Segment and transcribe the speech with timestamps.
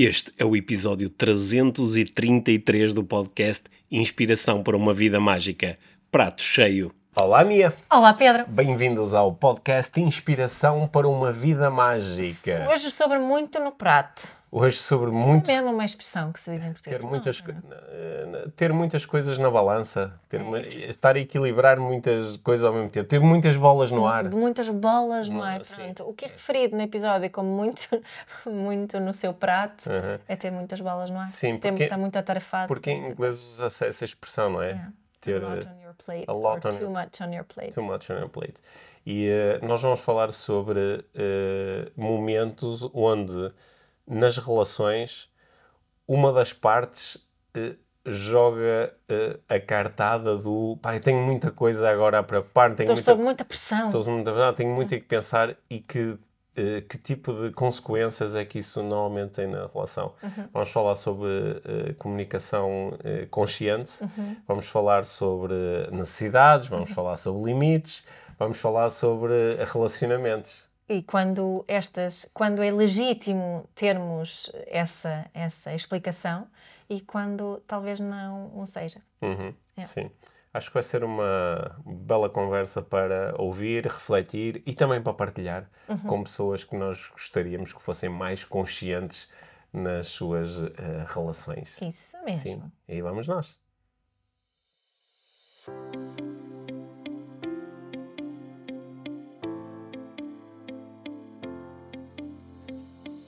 [0.00, 5.76] Este é o episódio 333 do podcast Inspiração para uma Vida Mágica.
[6.08, 6.94] Prato cheio.
[7.16, 7.74] Olá, Mia.
[7.90, 8.44] Olá, Pedro.
[8.46, 12.68] Bem-vindos ao podcast Inspiração para uma Vida Mágica.
[12.70, 14.37] Hoje sobre muito no prato.
[14.50, 15.42] Hoje sobre muito.
[15.42, 17.00] Isso é mesmo uma expressão que se diz em português.
[17.00, 18.48] Ter muitas, é?
[18.56, 23.06] ter muitas coisas na balança, ter, é estar a equilibrar muitas coisas ao mesmo tempo,
[23.06, 24.24] ter muitas bolas no ar.
[24.30, 26.08] Muitas bolas no ar, pronto.
[26.08, 27.88] O que é referido no episódio como muito,
[28.46, 29.90] muito no seu prato
[30.26, 31.26] é ter muitas bolas no ar.
[31.26, 32.68] Sim, porque, está muito atarefado.
[32.68, 34.70] Porque em inglês usa essa expressão, não é?
[34.70, 34.92] Yeah.
[35.20, 36.24] Ter, a lot on your plate.
[36.28, 37.72] A lot on too much on your plate.
[37.72, 38.60] Too much on your plate.
[39.04, 43.52] E uh, nós vamos falar sobre uh, momentos onde
[44.08, 45.28] nas relações,
[46.06, 47.16] uma das partes
[47.56, 47.76] uh,
[48.06, 53.10] joga uh, a cartada do pai, tenho muita coisa agora a preocupar, tenho estou muita,
[53.10, 53.86] sob muita pressão.
[53.86, 56.18] Estou sob muita pressão, tenho muito a que pensar e que, uh,
[56.88, 60.14] que tipo de consequências é que isso normalmente tem na relação.
[60.22, 60.48] Uhum.
[60.54, 61.28] Vamos falar sobre
[61.98, 62.92] comunicação
[63.30, 64.36] consciente, uhum.
[64.46, 65.54] vamos falar sobre
[65.92, 66.94] necessidades, vamos uhum.
[66.94, 68.04] falar sobre limites,
[68.38, 76.48] vamos falar sobre relacionamentos e quando estas quando é legítimo termos essa essa explicação
[76.88, 79.00] e quando talvez não o seja.
[79.20, 79.84] Uhum, é.
[79.84, 80.10] sim.
[80.52, 85.98] Acho que vai ser uma bela conversa para ouvir refletir e também para partilhar uhum.
[85.98, 89.28] com pessoas que nós gostaríamos que fossem mais conscientes
[89.70, 90.70] nas suas uh,
[91.06, 91.80] relações.
[91.82, 92.40] Isso mesmo.
[92.40, 92.72] Sim.
[92.88, 93.60] E vamos nós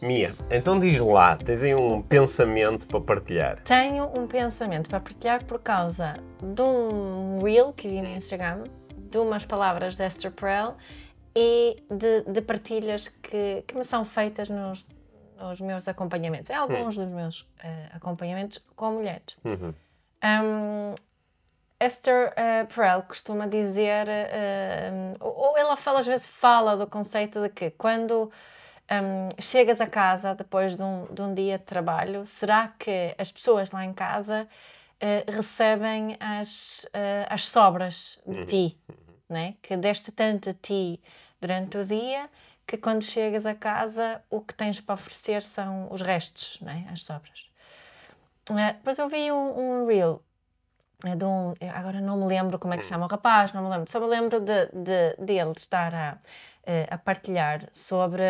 [0.02, 3.62] Mia, então diz lá, tens aí um pensamento para partilhar?
[3.64, 8.64] Tenho um pensamento para partilhar por causa de um reel que vi no Instagram,
[8.96, 10.74] de umas palavras de Esther Perel
[11.36, 14.86] e de, de partilhas que, que me são feitas nos,
[15.38, 17.04] nos meus acompanhamentos, em alguns hum.
[17.04, 17.46] dos meus uh,
[17.92, 19.36] acompanhamentos com mulheres.
[19.44, 19.74] Uhum.
[20.24, 20.94] Um,
[21.78, 27.50] Esther uh, Perel costuma dizer, uh, ou ela fala, às vezes fala do conceito de
[27.50, 28.30] que quando
[28.90, 33.30] um, chegas a casa depois de um, de um, dia de trabalho, será que as
[33.30, 34.48] pessoas lá em casa
[35.00, 38.96] uh, recebem as, uh, as sobras de ti, uhum.
[39.28, 39.54] né?
[39.62, 41.00] que deste tanto a ti
[41.40, 42.28] durante o dia,
[42.66, 46.86] que quando chegas a casa o que tens para oferecer são os restos, né?
[46.90, 47.48] as sobras.
[48.50, 50.22] Uh, depois eu vi um, um reel
[51.16, 53.70] de um, agora não me lembro como é que se chama o rapaz, não me
[53.70, 56.18] lembro, só me lembro de, de, dele estar a,
[56.90, 58.22] a partilhar sobre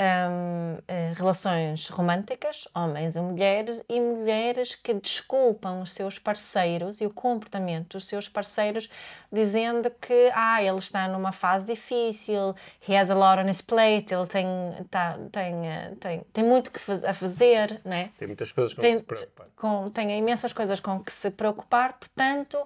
[0.00, 7.06] um, uh, relações românticas, homens e mulheres, e mulheres que desculpam os seus parceiros e
[7.06, 8.88] o comportamento dos seus parceiros,
[9.30, 12.54] dizendo que ah, ele está numa fase difícil,
[12.88, 14.46] he has a lot on his plate, ele tem,
[14.90, 18.10] tá, tem, uh, tem, tem muito que faz, a fazer, né?
[18.18, 19.46] tem muitas coisas com tem, que se preocupar.
[19.56, 22.58] Com, tem imensas coisas com que se preocupar, portanto,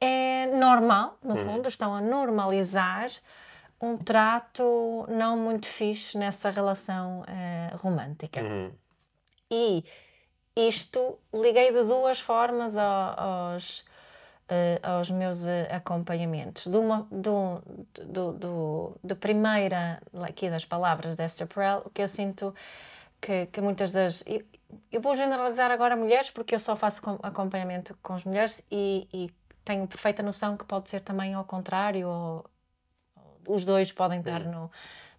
[0.00, 1.44] é normal, no Uhum.
[1.44, 3.08] fundo, estão a normalizar
[3.80, 8.42] um trato não muito fixe nessa relação uh, romântica.
[8.42, 8.72] Uhum.
[9.50, 9.84] E
[10.56, 16.66] isto liguei de duas formas aos, uh, aos meus uh, acompanhamentos.
[16.66, 17.62] De uma, do,
[18.06, 22.54] do, do, do primeira, aqui das palavras de Esther Perel, o que eu sinto
[23.20, 24.24] que, que muitas das...
[24.26, 24.42] Eu,
[24.90, 29.30] eu, vou generalizar agora mulheres, porque eu só faço acompanhamento com as mulheres e, e
[29.64, 32.44] tenho perfeita noção que pode ser também ao contrário, ou,
[33.48, 34.70] os dois podem estar no,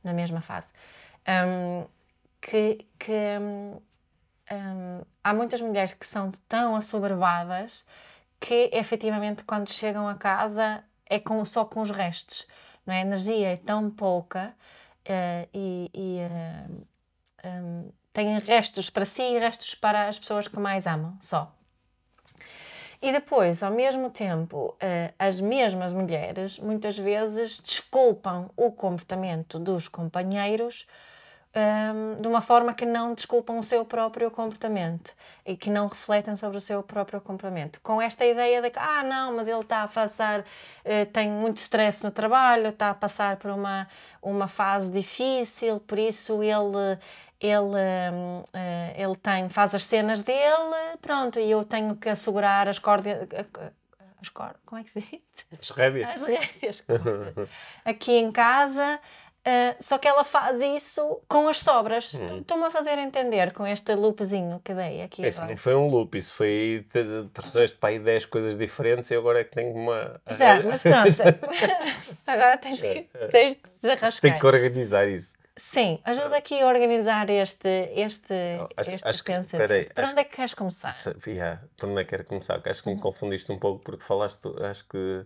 [0.04, 0.74] na mesma fase.
[1.28, 1.86] Um,
[2.42, 3.82] que, que um,
[4.52, 7.86] um, há muitas mulheres que são tão assoberbadas
[8.40, 12.48] que efetivamente quando chegam a casa é com, só com os restos.
[12.86, 13.00] Não é?
[13.00, 14.54] A energia é tão pouca
[15.08, 16.20] uh, e, e
[17.48, 21.52] uh, têm restos para si e restos para as pessoas que mais amam, só.
[23.02, 29.88] E depois, ao mesmo tempo, eh, as mesmas mulheres muitas vezes desculpam o comportamento dos
[29.88, 30.88] companheiros
[31.56, 35.14] um, de uma forma que não desculpam o seu próprio comportamento
[35.46, 37.80] e que não refletem sobre o seu próprio comportamento.
[37.82, 41.58] Com esta ideia de que, ah, não, mas ele está a passar, uh, tem muito
[41.58, 43.88] stress no trabalho, está a passar por uma,
[44.22, 47.00] uma fase difícil, por isso ele
[47.46, 48.46] ele, uh,
[48.96, 53.28] ele tem, faz as cenas dele, pronto, e eu tenho que assegurar as cordas.
[54.22, 55.46] As cordas, como é que se diz?
[55.60, 56.10] As rédeas.
[56.10, 56.84] As rédeas.
[57.86, 59.00] Aqui em casa,
[59.46, 62.14] uh, só que ela faz isso com as sobras.
[62.16, 62.40] Hum.
[62.40, 66.18] Estou-me a fazer entender com este loopzinho que dei aqui isso não foi um loop,
[66.18, 66.88] isso foi.
[67.34, 70.20] Trouxeste para aí 10 coisas diferentes e agora é que tenho uma.
[70.26, 71.38] Tá, mas pronto.
[72.26, 74.22] agora tens que, tens de arrascar.
[74.22, 75.36] Tenho que organizar isso.
[75.58, 78.34] Sim, ajuda aqui a organizar este, este,
[78.76, 79.58] acho, este acho que, pensamento.
[79.70, 80.94] peraí, Por acho onde é que queres começar?
[81.26, 82.62] Yeah, por onde é que quero começar?
[82.66, 83.02] Acho que me Uhum.
[83.02, 85.26] confundiste um pouco porque falaste, acho que,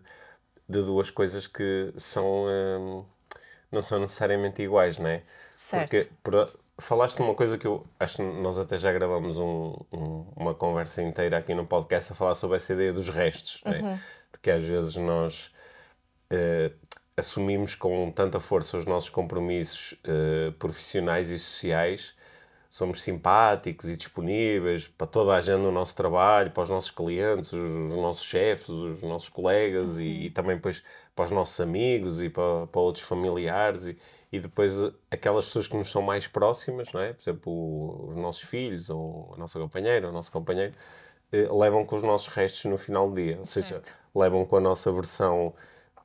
[0.67, 3.05] de duas coisas que são, hum,
[3.71, 5.23] não são necessariamente iguais, não é?
[5.55, 5.89] Certo.
[5.89, 9.75] Porque por- falaste de uma coisa que eu acho que nós até já gravamos um-
[9.91, 13.73] um- uma conversa inteira aqui no podcast a falar sobre essa ideia dos restos, não
[13.73, 13.81] é?
[13.81, 13.95] Uhum.
[14.31, 15.51] De que às vezes nós
[16.31, 16.71] eh,
[17.19, 22.13] assumimos com tanta força os nossos compromissos eh, profissionais e sociais,
[22.69, 27.51] somos simpáticos e disponíveis para toda a gente no nosso trabalho, para os nossos clientes,
[27.51, 30.83] os, os nossos chefes, os nossos colegas e, e também depois
[31.15, 33.97] para os nossos amigos e para, para outros familiares e,
[34.31, 34.73] e depois
[35.09, 37.13] aquelas pessoas que nos são mais próximas, não é?
[37.13, 40.73] Por exemplo, o- os nossos filhos ou a nossa companheira ou o nosso companheiro
[41.31, 43.91] eh, levam com os nossos restos no final do dia, ou seja, Certo.
[44.15, 45.53] levam com a nossa versão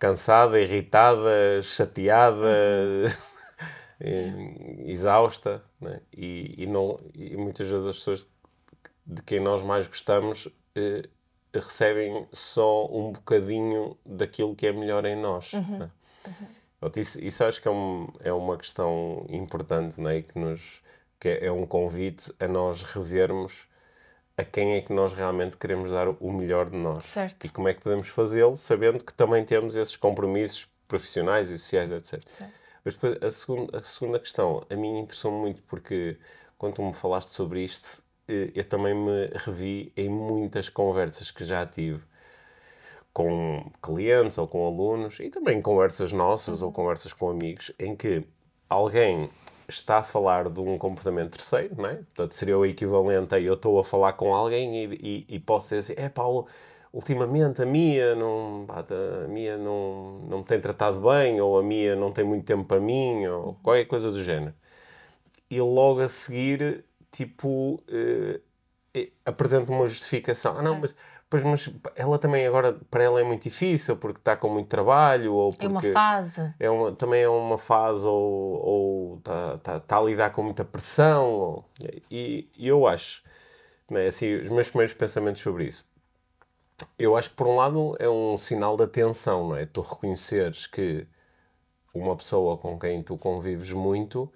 [0.04, 2.46] cansada, irritada, chateada,
[3.98, 6.02] eh, exausta, né?
[6.12, 8.28] e, e, não, e muitas vezes as pessoas
[9.06, 11.08] de quem nós mais gostamos eh,
[11.54, 15.54] recebem só um bocadinho daquilo que é melhor em nós.
[15.54, 15.90] né?
[16.78, 20.18] Portanto, Isso, isso acho que é, um, é uma questão importante, né?
[20.18, 20.82] e que, nos,
[21.18, 23.66] que é, é um convite a nós revermos
[24.36, 27.04] a quem é que nós realmente queremos dar o melhor de nós.
[27.04, 27.44] Certo.
[27.44, 31.90] E como é que podemos fazê-lo, sabendo que também temos esses compromissos profissionais e sociais,
[31.90, 32.22] etc.
[32.84, 36.18] Mas depois, a segunda, a segunda questão, a mim interessou-me muito porque
[36.58, 41.44] quando tu me falaste sobre isto, eh, eu também me revi em muitas conversas que
[41.44, 42.02] já tive
[43.12, 48.24] com clientes ou com alunos e também conversas nossas ou conversas com amigos em que
[48.68, 49.30] alguém
[49.68, 51.94] está a falar de um comportamento terceiro, não é?
[51.96, 55.74] Portanto, seria o equivalente a eu estou a falar com alguém e, e, e posso
[55.74, 56.46] dizer assim, é Paulo,
[56.92, 58.84] ultimamente a Mia não, pá,
[59.24, 62.64] a Mia não, não me tem tratado bem ou a Mia não tem muito tempo
[62.64, 64.54] para mim ou qualquer coisa do género.
[65.50, 68.40] E logo a seguir, tipo, eh,
[68.94, 70.56] eh, apresenta uma justificação.
[70.56, 70.94] Ah, não, mas,
[71.34, 75.34] pois, mas ela também agora, para ela é muito difícil porque está com muito trabalho
[75.34, 76.54] ou É uma porque fase.
[76.60, 81.32] é uma, também é uma fase ou está tá, tá a lidar com muita pressão.
[81.32, 81.64] ou-
[82.08, 83.22] e, e eu acho,
[83.90, 85.84] né, assim, os meus primeiros pensamentos sobre isso.
[86.96, 89.66] Eu acho que, por um lado, é um sinal de atenção, não é?
[89.66, 91.06] Tu reconheceres que
[91.94, 94.32] uma pessoa com quem tu convives muito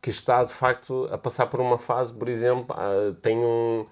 [0.00, 3.86] que está de facto a passar por uma fase, por exemplo, ah, tem um.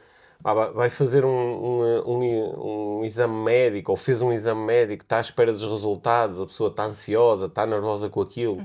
[0.45, 5.19] Ah, vai- fazer um, um, um, um exame médico ou fez um exame médico, está
[5.19, 8.63] à espera dos resultados, a pessoa está ansiosa, está nervosa com aquilo,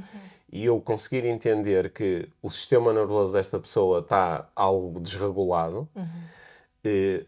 [0.51, 5.87] e eu conseguir entender que o sistema nervoso desta pessoa está algo desregulado,
[6.83, 7.25] eh,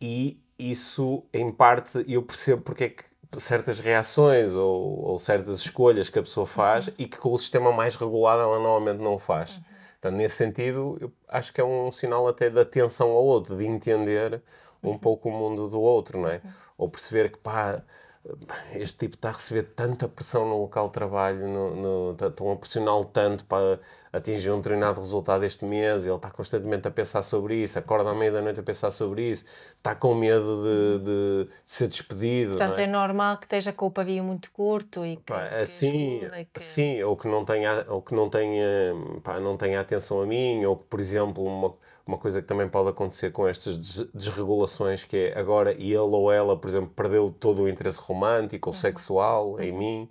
[0.00, 3.04] e isso, em parte, eu percebo porque é que
[3.38, 7.70] certas reações ou, ou certas escolhas que a pessoa faz e que com o sistema
[7.72, 9.60] mais regulado ela normalmente não faz.
[10.00, 13.66] Portanto, nesse sentido, eu acho que é um sinal até de atenção ao outro, de
[13.66, 14.42] entender
[14.82, 16.40] um pouco o mundo do outro, não é?
[16.76, 17.82] Ou perceber que, pá,
[18.74, 22.50] este tipo está a receber tanta pressão no local de trabalho, no, no, tá- estão
[22.50, 23.78] a pressioná-lo tanto para
[24.12, 28.14] atingir um determinado resultado este mês, ele está constantemente a pensar sobre isso, acorda à
[28.14, 29.44] meia da noite a pensar sobre isso,
[29.76, 32.52] está com medo de, de- de ser despedido.
[32.56, 32.84] Portanto, é?
[32.84, 36.20] é normal que esteja com o pavio muito curto e que, Pá, assim,
[36.52, 38.66] que- sim, ou que não tenha, ou que não tenha,
[39.22, 41.74] pá, não tenha atenção a mim, ou que, por exemplo, uma,
[42.06, 46.30] uma coisa que também pode acontecer com estas des- desregulações, que é agora ele ou
[46.32, 50.08] ela, por exemplo, perdeu todo o interesse romântico ou sexual em mim,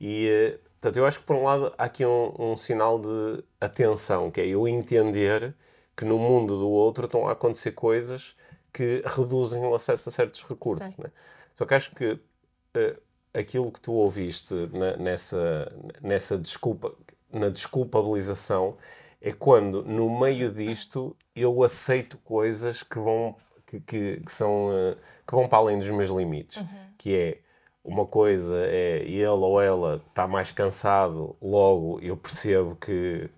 [0.00, 3.42] e, eh, portanto, eu acho que, por um lado, há aqui um, um sinal de
[3.60, 5.54] atenção, que é eu entender
[5.96, 8.34] que no mundo do outro estão a acontecer coisas
[8.72, 11.10] que reduzem o acesso a certos recursos, né?
[11.54, 12.18] Só que acho que
[12.74, 12.96] eh,
[13.34, 15.72] aquilo que tu ouviste na- nessa,
[16.02, 16.92] nessa desculpa,
[17.30, 18.76] na desculpabilização,
[19.22, 23.36] é quando no meio disto eu aceito coisas que vão
[23.66, 26.62] que, que, que são eh, que vão para além dos meus limites,
[26.98, 27.38] que é
[27.84, 33.30] uma coisa é ele ou ela está mais cansado, logo eu percebo que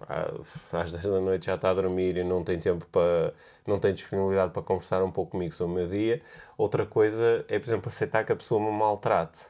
[0.73, 3.33] às 10 da noite já está a dormir e não tem tempo para
[3.67, 6.21] não tem disponibilidade para conversar um pouco comigo sobre o meu dia.
[6.59, 9.41] Outra coisa é, por exemplo, aceitar que a pessoa me maltrate,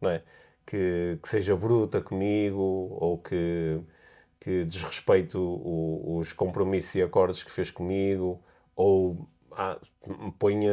[0.00, 0.22] não é?
[0.66, 2.60] Que, que seja bruta comigo
[3.00, 3.80] ou que,
[4.42, 8.42] que desrespeite o- os compromissos e acordos que fez comigo
[8.74, 9.78] ou ah,
[10.38, 10.72] ponha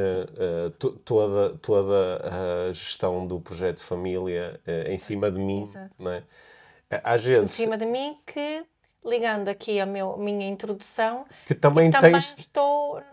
[0.79, 5.93] to- toda, toda a gestão do projeto de família ah, em cima de mim, Exato.
[5.99, 6.23] não é?
[7.03, 8.65] Às em vezes, cima de mim que,
[9.05, 13.03] ligando aqui a meu, minha introdução, que também também tens estou eh,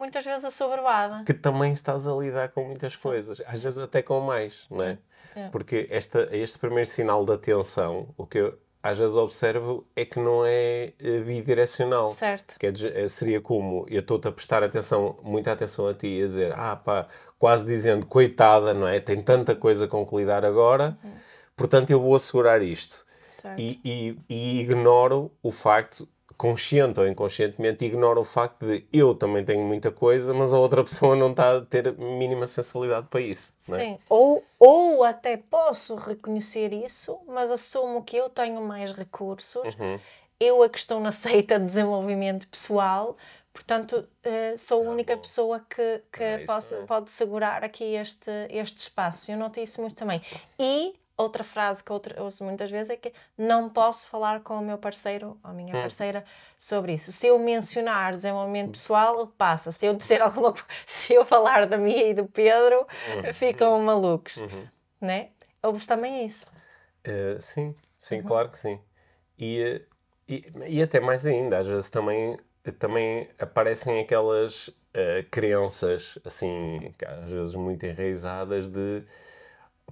[0.00, 1.22] muitas vezes assoberbada.
[1.24, 4.98] que também estás a lidar com muitas coisas, às vezes até com mais, não é?
[5.36, 5.48] É.
[5.50, 10.18] Porque esta, este primeiro sinal de atenção, o que eu às vezes observo é que
[10.18, 12.08] não é eh, bidirecional.
[12.08, 12.56] Certo.
[12.58, 16.22] Quer dizer, eh, seria como eu estou-te a prestar atenção, muita atenção a ti e
[16.22, 17.06] a dizer, ah pá,
[17.38, 19.00] quase dizendo, coitada, não é?
[19.00, 21.12] Tem tanta coisa com que lidar agora, uhum.
[21.56, 23.04] portanto eu vou assegurar isto.
[23.56, 29.44] E, e, e ignoro o facto consciente ou inconscientemente ignora o facto de eu também
[29.44, 33.52] tenho muita coisa, mas a outra pessoa não está a ter mínima sensibilidade para isso.
[33.58, 33.98] Sim, é?
[34.08, 39.98] ou, ou até posso reconhecer isso, mas assumo que eu tenho mais recursos, uhum.
[40.38, 43.16] eu a que estou na seita de desenvolvimento pessoal,
[43.52, 45.22] portanto uh, sou a ah, única bom.
[45.22, 49.30] pessoa que, que é posso, pode segurar aqui este, este espaço.
[49.32, 50.20] Eu noto isso muito também.
[50.58, 54.62] E outra frase que eu ouço muitas vezes é que não posso falar com o
[54.62, 55.80] meu parceiro ou a minha hum.
[55.80, 56.24] parceira
[56.58, 57.10] sobre isso.
[57.10, 59.72] Se eu mencionar desenvolvimento pessoal, passa.
[59.72, 63.32] Se eu dizer alguma coisa, se eu falar da minha e do Pedro, uhum.
[63.32, 64.36] ficam malucos.
[64.38, 64.66] Uhum.
[65.00, 65.30] Né?
[65.62, 66.46] Ouves também isso?
[67.06, 68.26] Uh, sim, sim, uhum.
[68.26, 68.78] claro que sim.
[69.38, 69.82] E, eh,
[70.28, 72.36] e, e até mais ainda, às vezes também,
[72.78, 79.04] também aparecem aquelas uh, crenças, assim, às vezes muito enraizadas de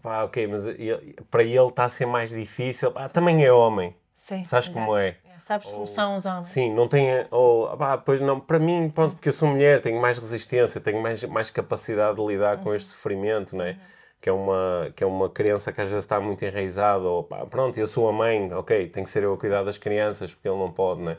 [0.03, 2.93] pá, ok, mas ele, para ele está a ser mais difícil.
[2.93, 3.97] Pá, também é homem.
[4.15, 4.73] Sim, Sabes exato.
[4.73, 5.09] como é?
[5.09, 5.39] é?
[5.39, 6.47] Sabes como são os homens.
[6.47, 7.27] Sim, não tem.
[7.31, 11.03] Ou, pá, pois não, para mim, pronto, porque eu sou mulher, tenho mais resistência, tenho
[11.03, 13.79] mais, mais capacidade de lidar com este sofrimento, né?
[14.21, 17.45] Que é, uma, que é uma criança que às vezes está muito enraizada, ou pá,
[17.45, 20.49] pronto, eu sou a mãe, ok, tem que ser eu a cuidar das crianças, porque
[20.49, 21.19] ele não pode, né?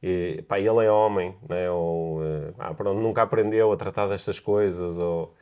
[0.00, 1.68] E, pá, ele é homem, né?
[1.68, 2.20] Ou,
[2.58, 5.34] ah, pronto, nunca aprendeu a tratar destas coisas, ou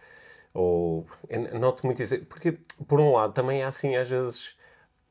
[0.56, 1.06] ou
[1.52, 2.58] noto muito isso, porque
[2.88, 4.56] por um lado também é assim, às vezes,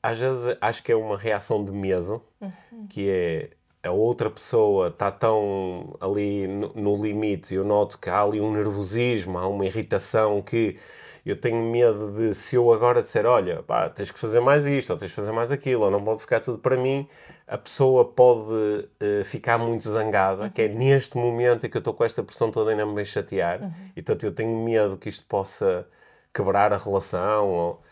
[0.01, 2.87] às vezes acho que é uma reação de medo, uhum.
[2.89, 3.49] que é
[3.87, 8.51] a outra pessoa está tão ali no, no limite, eu noto que há ali um
[8.51, 10.77] nervosismo, há uma irritação que
[11.25, 14.91] eu tenho medo de se eu agora disser, olha, pá, tens que fazer mais isto,
[14.91, 17.07] ou tens que fazer mais aquilo, ou não pode ficar tudo para mim,
[17.47, 20.49] a pessoa pode uh, ficar muito zangada, uhum.
[20.49, 23.05] que é neste momento em que eu estou com esta pressão toda e não me
[23.05, 23.71] chatear, uhum.
[23.95, 25.87] e portanto eu tenho medo que isto possa
[26.33, 27.83] quebrar a relação, ou,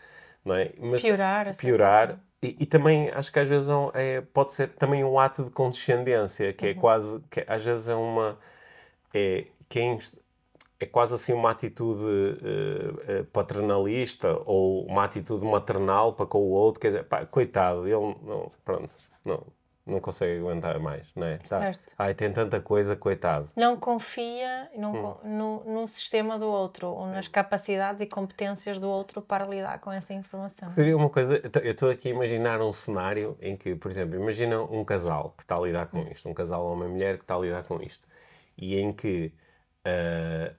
[0.44, 0.72] não é?
[0.78, 1.56] Mas, piorar.
[1.56, 2.20] Piorar.
[2.42, 6.52] E, e, também acho que às vezes é, pode ser também um ato de condescendência,
[6.52, 6.76] que é uhum.
[6.76, 8.38] é quase, que às vezes é uma,
[9.14, 9.98] é, quem,
[10.84, 16.80] é quase assim uma atitude uh, paternalista ou uma atitude maternal para com o outro,
[16.80, 19.42] quer dizer, pá, coitado, ele não, pronto, não,
[19.86, 21.38] não consegue aguentar mais, não é?
[21.38, 21.60] Tá.
[21.60, 21.92] Certo.
[21.98, 23.50] Ai, tem tanta coisa, coitado.
[23.54, 25.16] Não confia não, hum.
[25.24, 29.92] no, no sistema do outro, ou nas capacidades e competências do outro para lidar com
[29.92, 30.68] essa informação.
[30.70, 34.62] Seria uma coisa, eu estou aqui a imaginar um cenário em que, por exemplo, imagina
[34.62, 36.08] um casal que está a lidar com hum.
[36.10, 38.08] isto, um casal homem-mulher que está a lidar com isto,
[38.56, 39.32] e em que
[39.86, 40.54] uh,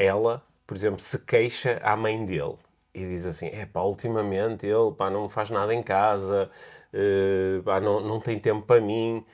[0.00, 2.56] ela, por exemplo, se queixa à mãe dele
[2.94, 6.50] e diz assim: é pá, ultimamente ele pá, não faz nada em casa,
[6.94, 9.24] uh, pá, não, não tem tempo para mim.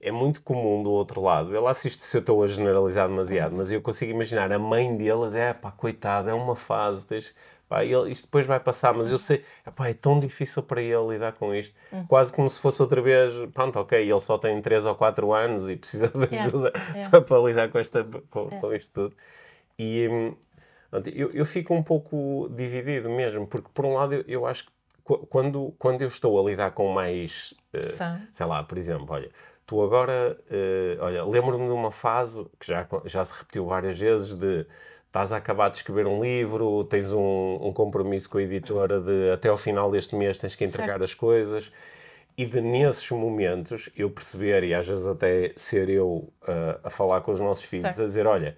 [0.00, 1.56] É muito comum do outro lado.
[1.56, 5.34] Ele assiste se eu estou a generalizar demasiado, mas eu consigo imaginar a mãe deles:
[5.34, 7.34] é pá, coitado, é uma fase, tens,
[7.68, 11.06] pá, ele, isto depois vai passar, mas eu sei, epá, é tão difícil para ele
[11.08, 11.74] lidar com isto.
[11.92, 12.06] Uhum.
[12.06, 15.68] Quase como se fosse outra vez, pronto, ok, ele só tem 3 ou 4 anos
[15.68, 16.92] e precisa de ajuda yeah.
[16.94, 17.10] Yeah.
[17.10, 18.60] Para, para, lidar com, esta, com, yeah.
[18.60, 19.16] com isto tudo.
[19.82, 20.36] E,
[21.14, 24.72] eu, eu fico um pouco dividido mesmo, porque por um lado eu, eu acho que
[25.28, 27.84] quando, quando eu estou a lidar com mais, uh,
[28.30, 29.30] sei lá, por exemplo, olha,
[29.66, 34.34] tu agora, uh, olha, lembro-me de uma fase que já, já se repetiu várias vezes
[34.36, 34.66] de
[35.06, 39.30] estás a acabar de escrever um livro, tens um, um compromisso com a editora de
[39.30, 41.04] até ao final deste mês tens que entregar certo.
[41.04, 41.72] as coisas
[42.36, 47.20] e de nesses momentos eu perceber e às vezes até ser eu uh, a falar
[47.20, 48.02] com os nossos filhos, certo.
[48.02, 48.56] a dizer, olha,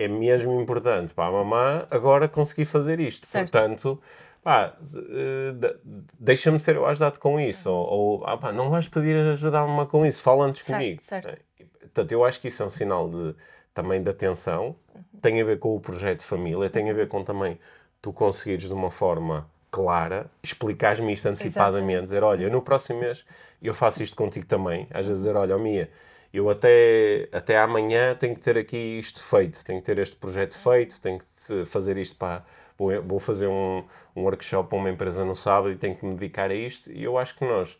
[0.00, 3.26] é mesmo importante para a mamã agora conseguir fazer isto.
[3.26, 3.52] Certo.
[3.52, 4.00] Portanto,
[4.42, 5.76] pá, eh,
[6.18, 7.68] deixa-me ser eu a ajudar-te com isso.
[7.68, 7.76] Uhum.
[7.76, 11.02] Ou, ah, pá, não vais pedir ajuda a mamã com isso, fala antes certo, comigo.
[11.02, 11.28] Certo.
[11.28, 13.34] É, portanto, eu acho que isso é um sinal de,
[13.74, 15.20] também de atenção, uhum.
[15.20, 17.58] tem a ver com o projeto de família, tem a ver com também
[18.00, 22.04] tu conseguires de uma forma clara, explicares-me isto antecipadamente, Exato.
[22.06, 23.24] dizer, olha, no próximo mês
[23.62, 24.88] eu faço isto contigo também.
[24.90, 25.90] Às vezes dizer, olha, oh, Mia,
[26.32, 30.56] eu até, até amanhã tenho que ter aqui isto feito, tenho que ter este projeto
[30.56, 32.44] feito, tenho que fazer isto para.
[32.78, 33.84] Vou, fazer um,
[34.16, 36.90] um workshop para uma empresa no sábado e tenho que me dedicar a isto.
[36.90, 37.76] E eu acho que nós,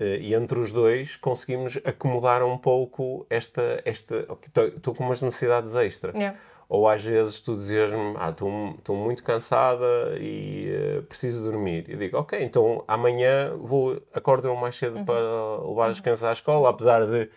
[0.00, 3.82] eh, e entre os dois, conseguimos acomodar um pouco esta.
[3.84, 4.26] esta
[4.74, 6.16] Estou com umas necessidades extra.
[6.16, 6.38] Yeah.
[6.66, 9.84] Ou às vezes tu dizes-me, ah, estou muito cansada
[10.18, 11.84] e uh, preciso dormir.
[11.86, 15.04] E digo, ok, então amanhã vou, acordo eu mais cedo uhum.
[15.04, 17.28] para levar as crianças à escola, apesar de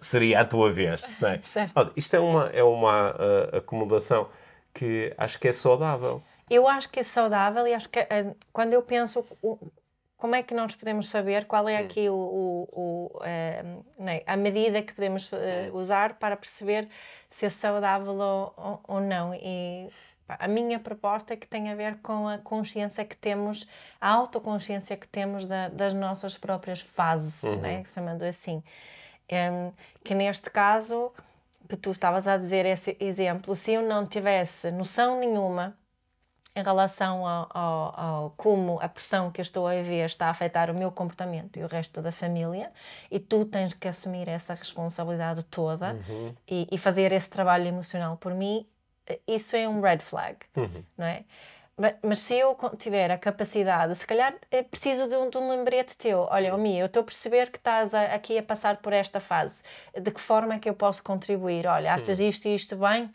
[0.00, 1.04] seria a tua vez.
[1.22, 1.40] É?
[1.96, 4.28] isto é uma, é uma uh, acomodação
[4.72, 6.22] que acho que é saudável.
[6.48, 9.24] Eu acho que é saudável e acho que uh, quando eu penso
[10.22, 14.36] como é que nós podemos saber qual é aqui o, o, o uh, né, a
[14.36, 15.36] medida que podemos uh,
[15.72, 16.88] usar para perceber
[17.28, 19.34] se é saudável ou, ou, não?
[19.34, 19.88] E
[20.24, 23.66] pá, a minha proposta é que tem a ver com a consciência que temos,
[24.00, 27.60] a autoconsciência que temos da, das nossas próprias fases, uhum.
[27.60, 28.62] né, chamando assim.
[29.32, 29.72] Um,
[30.04, 31.10] que neste caso,
[31.68, 35.74] que tu estavas a dizer esse exemplo, se eu não tivesse noção nenhuma
[36.54, 40.30] em relação ao, ao, ao, como a pressão que eu estou a ver está a
[40.30, 42.70] afetar o meu comportamento e o resto da família,
[43.10, 46.34] e tu tens que assumir essa responsabilidade toda uhum.
[46.46, 48.66] e, e, fazer esse trabalho emocional por mim,
[49.26, 50.84] isso é um red flag, uhum.
[50.96, 51.24] não é?
[52.02, 55.96] Mas, se eu tiver a capacidade, se calhar é preciso de um, de um lembrete
[55.96, 56.28] teu.
[56.30, 59.62] Olha, Mia, eu estou a perceber que estás a, aqui a passar por esta fase.
[59.98, 61.66] De que forma é que eu posso contribuir?
[61.66, 62.28] Olha, achas uhum.
[62.28, 63.12] isto e isto bem?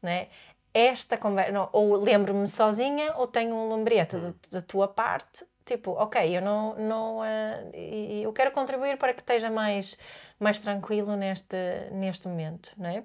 [0.00, 0.28] Né?
[0.76, 4.34] esta conversa, não, ou lembro-me sozinha ou tenho um lembrete hum.
[4.50, 9.50] da tua parte, tipo, ok, eu não, não uh, eu quero contribuir para que esteja
[9.50, 9.98] mais,
[10.38, 11.56] mais tranquilo neste,
[11.92, 13.02] neste momento, não é?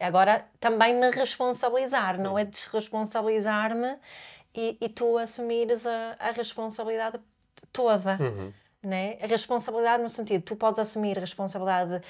[0.00, 3.98] Agora, também me responsabilizar, não é desresponsabilizar-me
[4.54, 7.20] e, e, tu assumires a, a responsabilidade
[7.70, 8.52] toda, uhum.
[8.82, 9.18] né?
[9.20, 12.02] A responsabilidade no sentido, tu podes assumir a responsabilidade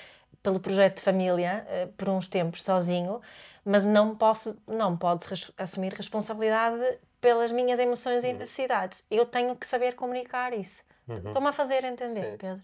[0.43, 3.21] pelo projeto de família uh, por uns tempos sozinho,
[3.65, 9.05] mas não posso, não podes res assumir responsabilidade pelas minhas emoções e necessidades.
[9.11, 10.83] Eu tenho que saber comunicar isso.
[11.07, 11.17] Uhum.
[11.17, 12.37] Estou-me a fazer entender, Sim.
[12.39, 12.63] Pedro.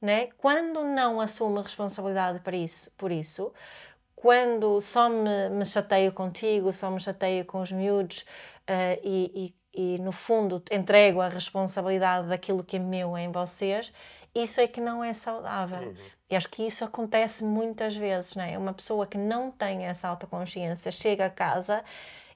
[0.00, 0.28] Né?
[0.38, 3.52] Quando não assumo a responsabilidade por isso, por isso
[4.26, 8.22] quando só me, me chateio contigo, só me chateio com os miúdos
[8.68, 13.92] uh, e, e, e, no fundo, entrego a responsabilidade daquilo que é meu em vocês,
[14.34, 15.90] isso é que não é saudável.
[15.90, 15.94] Uhum.
[16.28, 18.58] E acho que isso acontece muitas vezes, não é?
[18.58, 21.84] Uma pessoa que não tem essa autoconsciência chega a casa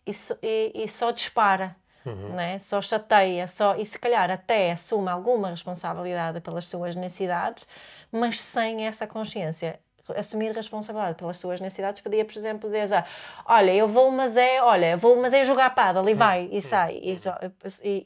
[0.06, 0.12] e,
[0.44, 1.74] e, e só dispara.
[2.06, 2.34] Uhum.
[2.34, 2.60] Né?
[2.60, 7.66] Só chateia, só, e se calhar até assume alguma responsabilidade pelas suas necessidades,
[8.12, 9.80] mas sem essa consciência
[10.16, 13.04] assumir responsabilidade pelas suas necessidades, podia, por exemplo, dizer já,
[13.44, 16.18] olha, eu vou, mas é, olha, vou, mas é jogar pádel e uhum.
[16.18, 17.18] vai e sai, e,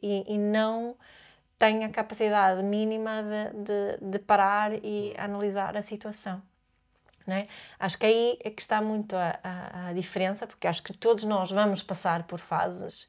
[0.02, 0.96] e, e não
[1.58, 6.42] tem a capacidade mínima de, de, de parar e analisar a situação.
[7.26, 10.92] né Acho que aí é que está muito a, a, a, diferença, porque acho que
[10.92, 13.08] todos nós vamos passar por fases.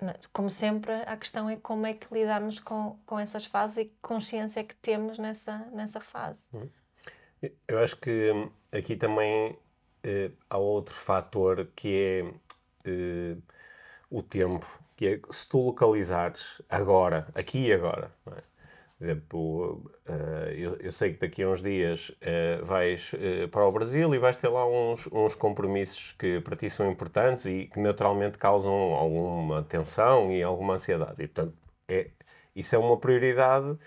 [0.00, 0.14] Né?
[0.32, 3.96] Como sempre, a questão é como é que lidamos com, com essas fases e que
[4.00, 6.48] consciência é que temos nessa, nessa fase.
[6.52, 6.70] Uhum.
[7.66, 9.56] Eu acho que hum, aqui também
[10.02, 12.34] eh, há outro fator que é
[12.84, 13.36] eh,
[14.10, 18.42] o tempo que é se tu localizares agora, aqui e agora, é?
[18.98, 23.64] Por exemplo, uh, eu, eu, sei que daqui a uns dias uh, vais uh, para
[23.64, 27.66] o Brasil e vais ter lá uns, uns compromissos que para ti são importantes e
[27.66, 31.22] que naturalmente causam alguma tensão e alguma ansiedade.
[31.22, 31.54] E, portanto,
[31.86, 32.10] é,
[32.56, 33.78] isso é uma prioridade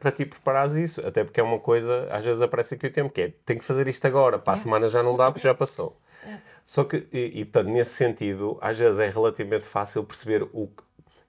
[0.00, 3.10] para ti preparares isso, até porque é uma coisa, às vezes aparece aqui o tempo,
[3.10, 4.58] que é, tem que fazer isto agora, para a é.
[4.58, 6.00] semana já não dá porque já passou.
[6.26, 6.38] É.
[6.64, 10.68] Só que, e, e portanto, nesse sentido, às vezes é relativamente fácil perceber o,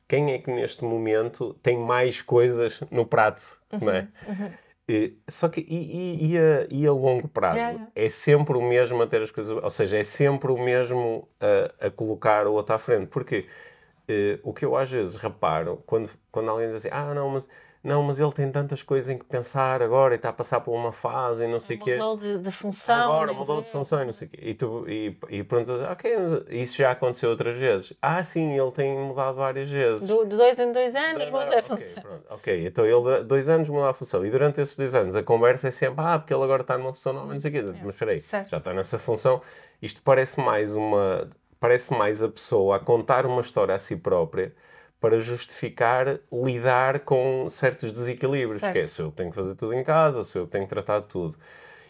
[0.07, 4.07] quem é que neste momento tem mais coisas no prato, uhum, não é?
[4.27, 4.51] Uhum.
[4.87, 7.91] E, só que e, e, a, e, a, longo prazo yeah, yeah.
[7.95, 11.87] é sempre o mesmo a ter as coisas, ou seja, é sempre o mesmo a,
[11.87, 13.47] a colocar o outro à frente, porque
[14.07, 17.49] uh, o que eu às vezes reparo quando, quando alguém diz assim, ah não, mas
[17.85, 20.73] não, mas ele tem tantas coisas em que pensar agora e está a passar por
[20.73, 21.95] uma fase e não sei o quê.
[21.97, 23.13] Mudou de, de, função.
[23.13, 24.39] Agora mudou de função e não sei o quê.
[24.41, 26.11] E, tu, e, e perguntas, ok,
[26.49, 27.93] isso já aconteceu outras vezes.
[28.01, 30.07] Ah, sim, ele tem mudado várias vezes.
[30.07, 32.01] Do, de dois em dois anos muda a função.
[32.01, 34.25] Pronto, ok, então ele dois anos muda a função.
[34.25, 36.91] E durante esses dois anos a conversa é sempre, ah, porque ele agora está numa
[36.91, 37.59] função nova, não sei o quê.
[37.59, 37.83] É.
[37.83, 38.49] Mas espera aí, certo.
[38.49, 39.39] já está nessa função.
[39.79, 41.29] Isto parece mais uma...
[41.59, 44.53] Parece mais a pessoa a contar uma história a si própria
[44.99, 48.73] para justificar lidar com certos desequilíbrios, certo.
[48.73, 50.99] que é se eu tenho que fazer tudo em casa, se eu tenho que tratar
[50.99, 51.37] de tudo.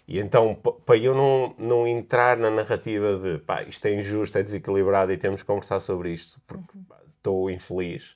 [0.08, 0.54] E então,
[0.86, 5.18] para eu não, não entrar na narrativa de pá, isto é injusto, é desequilibrado e
[5.18, 6.84] temos que conversar sobre isto porque uhum.
[7.16, 8.16] estou infeliz,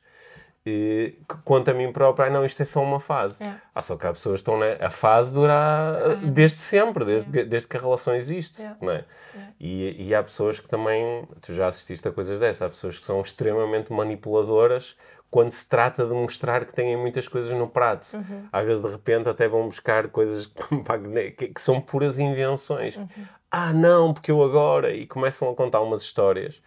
[1.44, 3.44] quanto a mim próprio, ah, não, isto é só uma fase.
[3.44, 3.56] É.
[3.74, 4.78] Ah, só que há pessoas que estão, né?
[4.80, 6.26] A fase dura é.
[6.28, 7.44] desde sempre, desde, é.
[7.44, 8.76] desde que a relação existe, é.
[8.82, 9.06] não é?
[9.36, 9.42] é?
[9.60, 13.06] E, e há pessoas que também, tu já assististe a coisas dessas, há pessoas que
[13.06, 14.96] são extremamente manipuladoras
[15.30, 18.16] quando se trata de mostrar que têm muitas coisas no prato.
[18.16, 18.48] Uhum.
[18.52, 22.98] Às vezes, de repente, até vão buscar coisas que, que são puras invenções.
[22.98, 23.08] Uhum.
[23.52, 24.92] Ah, não, porque eu agora...
[24.92, 26.62] E começam a contar umas histórias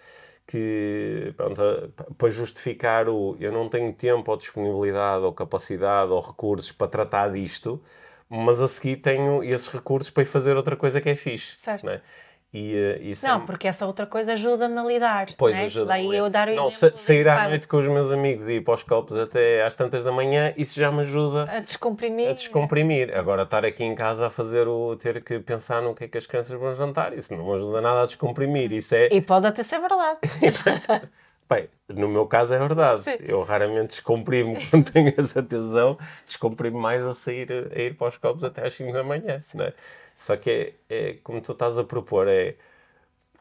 [0.53, 1.63] que pronto,
[2.19, 7.33] para justificar o eu não tenho tempo ou disponibilidade ou capacidade ou recursos para tratar
[7.33, 7.83] disto,
[8.29, 11.57] mas a seguir tenho esses recursos para ir fazer outra coisa que é fixe.
[11.57, 11.87] Certo.
[11.87, 12.03] Né?
[12.55, 13.47] E, uh, isso não, é...
[13.47, 15.29] porque essa outra coisa ajuda-me a lidar.
[15.39, 15.65] Pois né?
[15.65, 15.87] ajuda.
[15.87, 18.61] Daí eu dar o não, sa sair à noite com os meus amigos e ir
[18.61, 22.29] para os copos até às tantas da manhã, isso já me ajuda a descomprimir.
[22.29, 23.17] a descomprimir.
[23.17, 26.19] Agora estar aqui em casa a fazer o ter que pensar no que é que
[26.19, 28.71] as crianças vão jantar, isso não me ajuda nada a descomprimir.
[28.71, 29.09] Isso é.
[29.11, 30.19] E pode até ser verdade.
[31.55, 33.03] Bem, no meu caso é verdade.
[33.03, 33.17] Sim.
[33.21, 38.17] Eu raramente descomprimo quando tenho essa tensão, descomprimo mais a sair a ir para os
[38.17, 39.43] copos até às 5 da manhã.
[39.55, 39.73] Né?
[40.15, 42.55] Só que é, é como tu estás a propor, é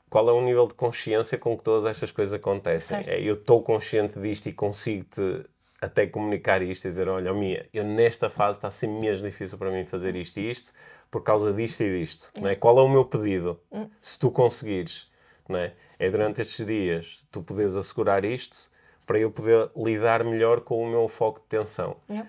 [0.09, 2.97] qual é o nível de consciência com que todas estas coisas acontecem.
[2.97, 3.09] Certo.
[3.09, 5.45] É, eu estou consciente disto e consigo-te
[5.81, 9.57] até comunicar isto e dizer, olha, Mia, eu nesta fase está a ser mesmo difícil
[9.57, 10.73] para mim fazer isto e isto
[11.09, 12.31] por causa disto e disto.
[12.39, 12.55] Não é?
[12.55, 13.59] Qual é o meu pedido?
[13.99, 15.09] Se tu conseguires,
[15.49, 15.73] não é?
[16.05, 18.69] É durante estes dias tu poderes assegurar isto
[19.05, 21.97] para eu poder lidar melhor com o meu foco de tensão.
[22.09, 22.27] Yep.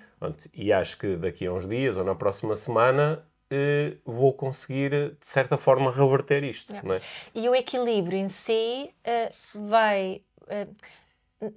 [0.54, 5.16] E acho que daqui a uns dias ou na próxima semana eh, vou conseguir, de
[5.26, 6.74] certa forma, reverter isto.
[6.84, 7.00] Não é?
[7.34, 10.22] E o equilíbrio em si eh, vai.
[10.50, 10.68] n-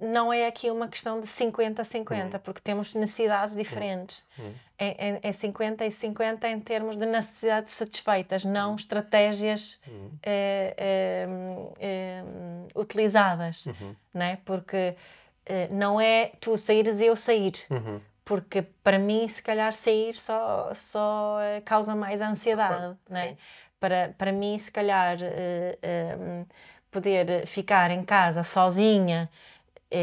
[0.00, 4.24] não é aqui uma questão de 50 a 50, porque temos necessidades diferentes.
[4.78, 9.80] É, é, é 50 e 50 em termos de necessidades satisfeitas, não estratégias
[10.22, 11.28] eh, eh,
[11.80, 12.24] eh,
[12.74, 13.66] utilizadas.
[14.12, 14.38] Né?
[14.44, 14.96] Porque
[15.46, 17.52] eh, não é tu saíres e eu sair.
[18.24, 22.96] Porque para mim, se calhar, sair só, só eh, causa mais ansiedade.
[23.08, 23.28] Né?
[23.28, 23.36] sim.
[23.78, 26.44] Para, para mim, se calhar, eh, eh,
[26.90, 29.28] poder ficar em casa sozinha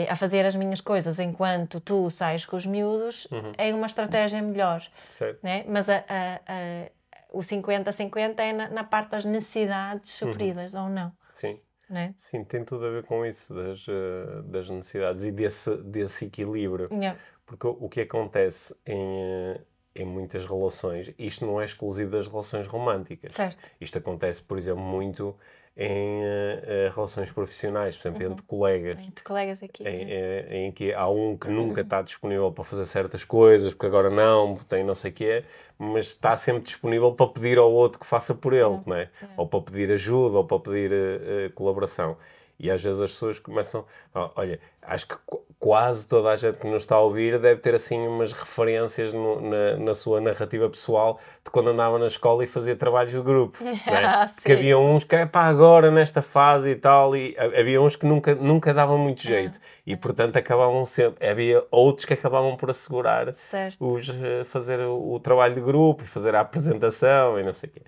[0.10, 4.82] a fazer as minhas coisas enquanto tu sais com os miúdos é uma estratégia melhor.
[5.10, 5.40] Certo?
[5.44, 5.66] Né?
[5.68, 6.90] Mas a, a- a-
[7.32, 11.12] o 50-50 é na, na parte das necessidades supridas ou não.
[11.30, 11.60] Sim.
[11.90, 12.14] Né?
[12.18, 16.88] Sim, tem tudo a ver com isso, das, eh, das necessidades e desse, desse equilíbrio.
[16.92, 17.20] Yeah.
[17.46, 19.62] Porque o o que acontece em, eh,
[19.96, 23.34] em muitas relações, isto não é exclusivo das relações românticas.
[23.34, 23.58] Certo.
[23.82, 25.36] Isto acontece, por exemplo, muito
[25.76, 28.98] em eh, eh, relações profissionais, por exemplo, entre colegas.
[29.06, 29.84] Entre colegas aqui.
[29.84, 30.56] Em, né?
[30.56, 34.10] em- em que há um que nunca está disponível para fazer certas coisas, porque agora
[34.10, 35.44] não, tem não sei o quê,
[35.80, 39.10] mas está sempre disponível para pedir ao outro que faça por ele, não é?
[39.36, 42.18] Ou para pedir ajuda, ou para pedir eh, eh, colaboração.
[42.60, 43.86] E às vezes as pessoas começam.
[44.14, 47.74] olha, acho que qu- quase toda a gente que nos está a ouvir deve ter
[47.74, 52.48] assim umas referências no- na, na sua narrativa pessoal de quando andava na escola e
[52.48, 53.58] fazia trabalhos de grupo.
[53.66, 54.28] é?
[54.28, 54.34] Sim.
[54.36, 58.06] Porque havia uns que, pá, agora nesta fase e tal, e ha- havia uns que
[58.06, 59.58] nunca, nunca davam muito jeito.
[59.86, 61.26] E portanto acabavam sempre.
[61.28, 63.84] Havia outros que acabavam por assegurar Certo.
[63.86, 67.70] os, eh, fazer o, o trabalho de grupo e fazer a apresentação e não sei
[67.70, 67.82] o quê.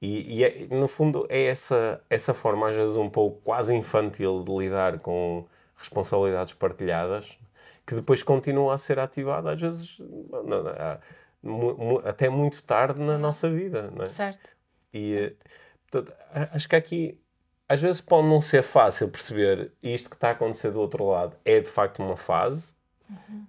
[0.00, 4.42] E, e é- no fundo é essa, essa forma, às vezes um pouco quase infantil,
[4.44, 7.38] de lidar com responsabilidades partilhadas,
[7.86, 9.98] que depois continua a ser ativada, às vezes
[12.04, 13.90] até muito tarde na nossa vida.
[13.94, 14.06] Não é?
[14.06, 14.50] Certo.
[14.92, 15.34] E eh,
[15.90, 17.20] portanto, a- acho que aqui
[17.68, 21.36] às vezes pode não ser fácil perceber isto que está a acontecer do outro lado
[21.44, 22.74] é de facto uma fase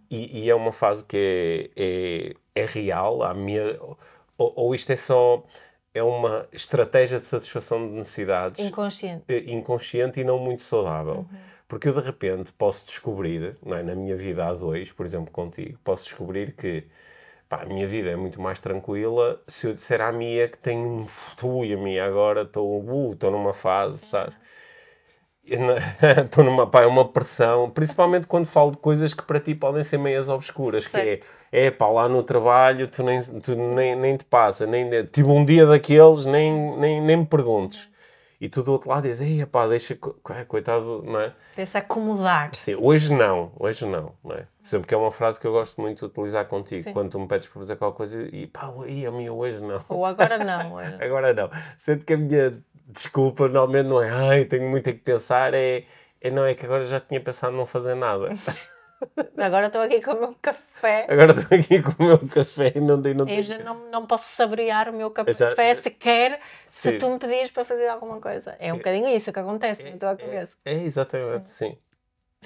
[0.10, 3.60] e, e é uma fase que é, é, é real, há me-
[4.38, 5.44] ou, ou isto é só
[5.98, 9.24] é uma estratégia de satisfação de necessidades Inconsciente.
[9.28, 11.26] eh, inconsciente e não muito saudável.
[11.68, 15.78] Porque eu de repente posso descobrir, é, na minha vida há dois, por exemplo, contigo,
[15.84, 16.86] posso descobrir que
[17.50, 20.88] pá, a minha vida é muito mais tranquila se eu disser à Mia que tenho
[20.88, 21.08] um
[21.44, 24.38] ui, a Mia agora estou uh, numa fase, sabes?
[25.50, 29.84] Estou numa pá, é uma pressão, principalmente quando falo de coisas que para ti podem
[29.84, 31.20] ser meias obscuras, que é,
[31.52, 35.46] é pá, lá no trabalho tu nem, tu nem, nem te passa, nem, tive um
[35.46, 37.90] dia daqueles, nem, nem, nem me perguntes.
[38.40, 40.16] E tu do outro lado dizes, ei, pá, deixa, co-
[40.48, 41.34] coitado, não é?
[41.56, 42.52] Deve-se acomodar.
[42.54, 44.46] Sim, hoje não, hoje não, não é?
[44.62, 47.20] Por exemplo, que é uma frase que eu gosto muito de utilizar contigo, quando tu
[47.20, 49.82] me pedes para fazer qualquer coisa e pá, ui, a minha hoje não.
[49.90, 50.74] Ou agora não.
[50.76, 51.00] olha.
[51.02, 51.50] Agora não.
[51.78, 55.86] Sendo que a minha desculpa normalmente não é ai, tenho muito a que pensar, é,
[56.22, 58.30] é não, é que agora já tinha pensado em não fazer nada.
[59.38, 61.06] Agora estou aqui com o meu café.
[61.08, 63.16] Agora estou aqui com o meu café e não tenho.
[63.16, 63.44] Não E tenho...
[63.44, 66.98] já não, não posso saborear o meu café Já- já- sequer se Sim.
[66.98, 68.56] tu me pedires para fazer alguma coisa.
[68.60, 70.56] É um bocadinho isso que acontece na tua cabeça.
[70.66, 71.78] É, exatamente, sim.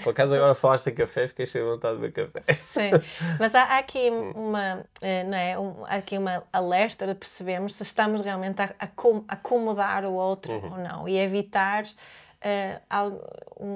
[0.03, 2.53] Por acaso agora falaste em café, fiquei cheio de vontade de beber café.
[2.53, 2.91] Sim,
[3.39, 7.75] mas há, há aqui uma, eh, não é, um, há aqui uma alerta de percebermos
[7.75, 11.83] se estamos realmente a, a com- acomodar o outro ou não e evitar
[12.89, 13.21] al-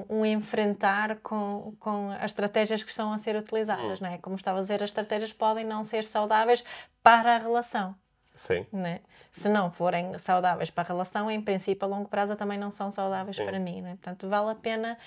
[0.08, 4.18] um, enfrentar com, com as estratégias que estão a ser utilizadas, não é?
[4.18, 6.64] Como estava a dizer, as estratégias podem não ser saudáveis
[7.02, 7.94] para a relação.
[8.34, 8.66] Sim.
[8.72, 9.00] Né?
[9.30, 12.90] Se não forem saudáveis para a relação, em princípio, a longo prazo também não são
[12.90, 13.80] saudáveis para mim.
[13.80, 13.90] Né?
[14.02, 14.98] Portanto, vale a pena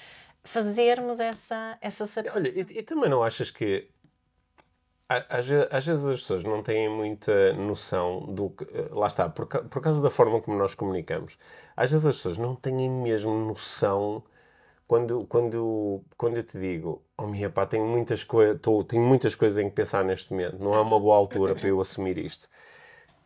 [0.43, 2.41] fazermos essa, essa separação.
[2.41, 3.89] Olha, e, e também não achas que
[5.09, 8.65] às, às vezes as pessoas não têm muita noção do que.
[8.91, 11.37] Lá está, por, por causa da forma como nós comunicamos.
[11.75, 14.23] Às vezes as pessoas não têm mesmo noção
[14.89, 19.63] quando, quando, quando eu te digo, oh minha pá, tenho muitas, coisas tenho muitas coisas
[19.63, 22.47] em que pensar neste momento, não é uma boa altura para eu assumir isto.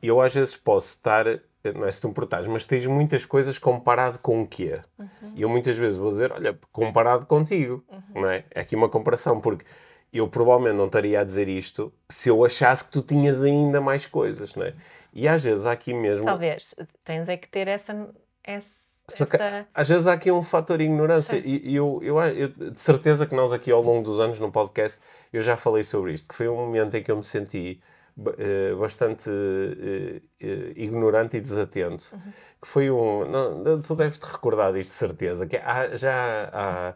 [0.01, 1.25] Eu às vezes posso estar,
[1.71, 4.81] não é se tu me portares, mas tens muitas coisas comparado com o quê?
[4.99, 5.33] Uhum.
[5.35, 8.21] E eu muitas vezes vou dizer, olha, comparado contigo, uhum.
[8.21, 8.43] não é?
[8.51, 9.63] É aqui uma comparação, porque
[10.11, 14.05] eu provavelmente não estaria a dizer isto se eu achasse que tu tinhas ainda mais
[14.05, 14.73] coisas, não é?
[15.13, 16.25] E às vezes há aqui mesmo.
[16.25, 18.09] Talvez, tens é que ter essa.
[18.43, 18.93] essa...
[19.09, 19.37] Só que,
[19.73, 23.25] às vezes há aqui um fator de ignorância e, e eu, eu, eu, de certeza
[23.25, 24.97] que nós aqui ao longo dos anos no podcast
[25.31, 27.81] eu já falei sobre isto, que foi um momento em que eu me senti
[28.79, 32.31] bastante uh, uh, ignorante e desatento, uhum.
[32.61, 36.93] que foi um, não, tu deves te recordar disto de certeza, que há, já há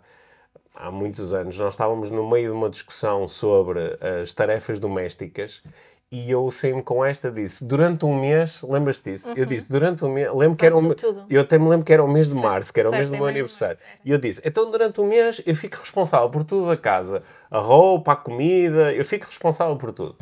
[0.79, 5.63] há muitos anos, nós estávamos no meio de uma discussão sobre as tarefas domésticas
[6.09, 9.29] e eu saí-me com esta disse durante um mês lembras-te disso?
[9.29, 9.35] Uhum.
[9.35, 10.95] eu disse durante um mês lembro que era um,
[11.29, 13.17] eu até me lembro que era o mês de março que era o mês do
[13.17, 16.77] meu aniversário e eu disse então durante um mês eu fico responsável por tudo da
[16.77, 20.15] casa a roupa a comida eu fico responsável por tudo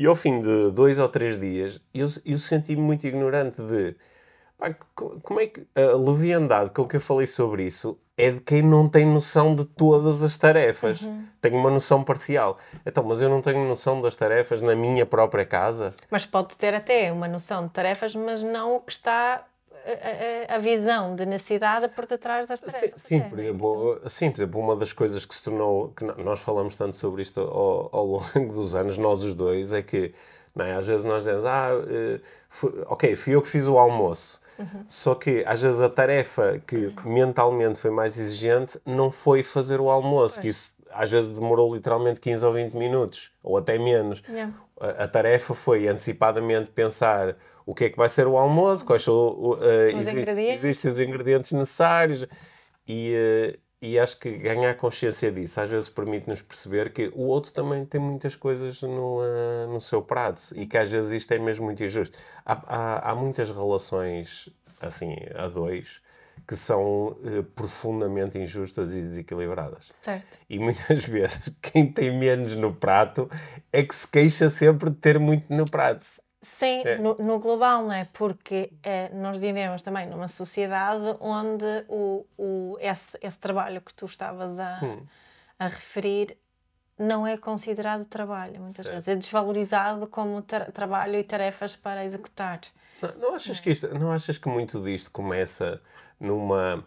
[0.00, 3.94] e ao fim de dois ou três dias eu, eu senti-me muito ignorante de
[4.60, 8.60] Pá, como é que a leviandade com que eu falei sobre isso é de quem
[8.60, 11.00] não tem noção de todas as tarefas.
[11.00, 11.24] Uhum.
[11.40, 12.58] Tenho uma noção parcial.
[12.84, 15.94] Então, mas eu não tenho noção das tarefas na minha própria casa.
[16.10, 19.42] Mas pode ter até uma noção de tarefas, mas não o que está
[20.50, 23.02] a, a, visão de necessidade por detrás das tarefas.
[23.02, 26.40] Sim, sim, por exemplo, sim, por exemplo, uma das coisas que se tornou, que nós
[26.40, 30.12] falamos tanto sobre isto ao, ao longo dos anos, nós os dois, é que
[30.58, 30.74] é?
[30.74, 34.40] às vezes nós dizemos, ah, uh, fui, ok, fui eu que fiz o almoço.
[34.58, 34.84] Uhum.
[34.88, 39.88] Só que às vezes a tarefa que mentalmente foi mais exigente não foi fazer o
[39.88, 44.22] almoço, que isso às vezes demorou literalmente 15 ou 20 minutos, ou até menos.
[44.28, 44.52] Yeah.
[44.80, 49.14] A, tarefa foi antecipadamente pensar o que é que vai ser o almoço, quais são
[49.14, 49.58] uh,
[49.94, 52.26] os exi existem os ingredientes necessários
[52.88, 57.52] e, uh, e acho que ganhar consciência disso às vezes permite-nos perceber que o outro
[57.52, 61.38] também tem muitas coisas no, uh, no seu prato e que às vezes isto é
[61.38, 62.16] mesmo muito injusto.
[62.44, 64.48] Há, há, há muitas relações
[64.80, 66.00] assim a dois
[66.50, 69.88] que são uh, profundamente injustas e desequilibradas.
[70.02, 70.36] Certo.
[70.48, 73.30] E muitas vezes quem tem menos no prato
[73.72, 76.04] é que se queixa sempre de ter muito no prato.
[76.42, 76.98] Sim, é.
[76.98, 78.08] no, no, global, não é?
[78.12, 84.06] Porque é, nós vivemos também numa sociedade onde o, o, esse, esse trabalho que tu
[84.06, 85.06] estavas a, hum.
[85.56, 86.36] a referir
[86.98, 88.90] não é considerado trabalho, muitas certo.
[88.90, 89.06] vezes.
[89.06, 92.60] É desvalorizado como tra trabalho e tarefas para executar.
[93.00, 93.62] Não, não achas, é.
[93.62, 95.80] que isto, não achas que muito disto começa
[96.20, 96.84] numa.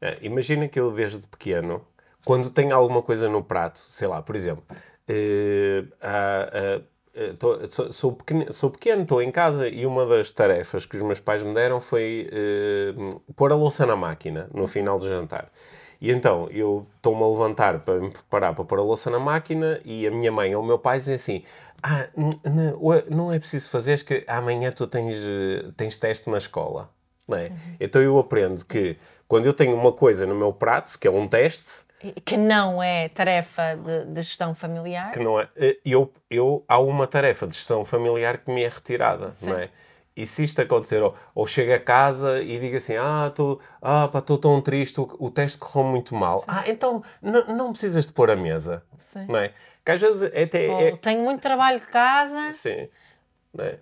[0.00, 1.84] Uh, imagina que eu, desde pequeno,
[2.24, 4.64] quando tenho alguma coisa no prato, sei lá, por exemplo,
[5.10, 6.82] uh,
[7.20, 7.92] uh, tô, sou,
[8.52, 11.80] sou, pequeno, estou em casa e uma das tarefas que os meus pais me deram
[11.80, 12.28] foi
[13.34, 15.50] pôr a louça na máquina no final do jantar.
[15.98, 19.80] E então eu estou-me a levantar para me preparar para pôr a louça na máquina
[19.82, 21.42] e a minha mãe ou o meu pai dizem assim:
[21.82, 22.06] Ah,
[23.10, 25.16] não é preciso fazer, que amanhã tu tens,
[25.74, 26.90] tens teste na escola.
[27.26, 27.48] Não é?
[27.48, 27.56] Uhum.
[27.80, 31.26] Então eu aprendo que quando eu tenho uma coisa no meu prato, que é um
[31.26, 31.84] teste,
[32.24, 35.12] que não é tarefa de, de, gestão familiar.
[35.12, 35.48] Que não é.
[35.56, 39.48] Eh, eu, eu, há uma tarefa de gestão familiar que me é retirada, Sim.
[39.48, 39.70] não é?
[40.14, 44.08] E se isto acontecer, ou, ou chego a casa e digo assim, ah, estou ah,
[44.40, 46.40] tão triste, o, o teste correu muito mal.
[46.40, 46.46] Sim.
[46.48, 49.26] Ah, então não precisas de pôr a mesa, Sim.
[49.28, 49.52] não é?
[49.84, 50.70] Que às vezes até...
[50.70, 50.96] Ou é...
[50.96, 52.50] tenho muito trabalho de casa.
[52.52, 52.88] Sim,
[53.52, 53.78] não é?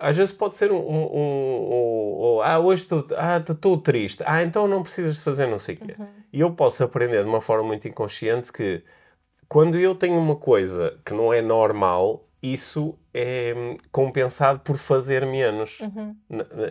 [0.00, 3.42] Às vezes pode ser um, um, um, um ah, hoje estou ah,
[3.82, 5.94] triste, ah, então não precisas de fazer não sei o quê.
[5.98, 6.06] Uhum.
[6.32, 8.82] E eu posso aprender de uma forma muito inconsciente que
[9.48, 15.26] quando eu tenho uma coisa que não é normal, isso é hum, compensado por fazer
[15.26, 16.14] menos, uhum.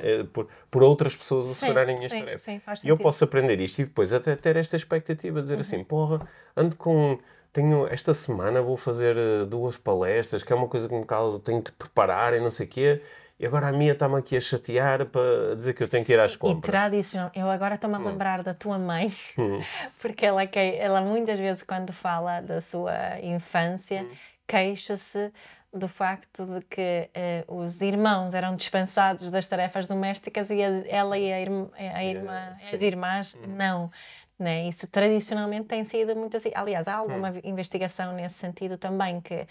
[0.02, 2.80] É, por, por outras pessoas assegurarem sim, minhas sim, tarefas.
[2.80, 5.62] Sim, e eu posso aprender isto e depois até ter esta expectativa, dizer uhum.
[5.62, 7.20] assim, porra, ando com
[7.54, 11.40] tenho esta semana vou fazer eh, duas palestras, que é uma coisa que me causa,
[11.40, 13.02] tenho que preparar e não sei o quê.
[13.40, 16.20] E agora a minha está-me aqui a chatear para dizer que eu tenho que ir
[16.20, 16.68] às compras.
[16.68, 17.32] E tradicional.
[17.36, 18.06] Eu agora estou-me a hum.
[18.06, 18.44] lembrar hum.
[18.44, 19.62] da tua mãe, hum.
[20.02, 24.16] porque ela, ela muitas vezes, quando fala da sua infância, hum.
[24.48, 25.32] queixa-se
[25.72, 27.10] do facto de que
[27.48, 32.54] uh, os irmãos eram dispensados das tarefas domésticas e a, ela e a, a irmã,
[32.54, 33.48] as irmãs hum.
[33.56, 33.92] não.
[34.40, 34.68] Né?
[34.68, 36.52] Isso tradicionalmente tem sido muito assim.
[36.54, 37.42] Aliás, há alguma hum.
[37.44, 39.48] investigação nesse sentido também, que,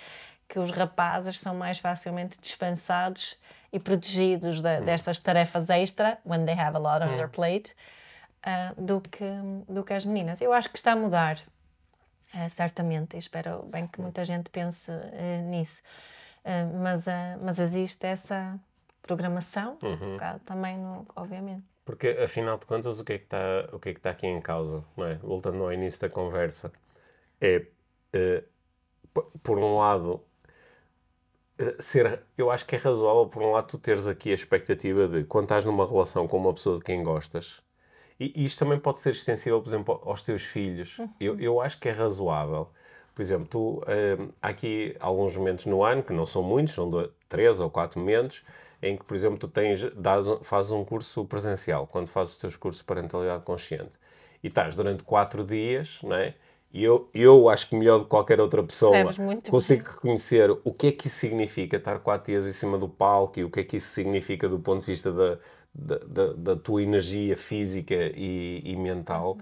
[0.49, 3.37] que os rapazes são mais facilmente dispensados
[3.73, 4.85] e protegidos de, hum.
[4.85, 7.17] destas tarefas extra, when they have a lot on hum.
[7.17, 7.75] their plate,
[8.47, 9.25] uh, do, que,
[9.69, 10.41] do que as meninas.
[10.41, 11.37] Eu acho que está a mudar.
[12.33, 15.83] Uh, certamente, e espero bem que muita gente pense uh, nisso.
[16.81, 17.07] Mas,
[17.43, 18.57] mas existe essa
[19.03, 20.17] programação, uhum.
[20.45, 20.79] também,
[21.17, 21.65] obviamente.
[21.87, 24.27] Porque, afinal de contas, o que é que está, o que é que está aqui
[24.27, 24.85] em causa?
[24.97, 25.15] Não é?
[25.15, 26.73] Voltando ao início da conversa,
[27.41, 27.65] é,
[29.41, 30.21] por um lado,
[31.79, 35.23] ser, eu acho que é razoável, por um lado, tu teres aqui a expectativa de
[35.25, 37.63] quando estás numa relação com uma pessoa de quem gostas,
[38.19, 40.99] e, e isto também pode ser extensível, por exemplo, aos teus filhos.
[40.99, 41.09] Uhum.
[41.21, 42.69] Eu, eu acho que é razoável.
[43.15, 43.83] Por exemplo, tu,
[44.19, 47.71] hum, há aqui alguns momentos no ano, que não são muitos, são dois, três ou
[47.71, 48.43] quatro momentos,
[48.83, 52.57] em que, por exemplo, tu tens, dás, fazes um curso presencial, quando fazes os teus
[52.57, 53.99] cursos de parentalidade consciente.
[54.43, 56.35] E estás durante quatro dias, não é?
[56.73, 58.93] E eu, eu acho que melhor do que qualquer outra pessoa
[59.49, 59.93] consigo bem.
[59.93, 63.45] reconhecer o que é que isso significa estar quatro dias em cima do palco e
[63.45, 65.39] o que é que isso significa do ponto de vista da,
[65.75, 69.39] da, da, da tua energia física e, e mental.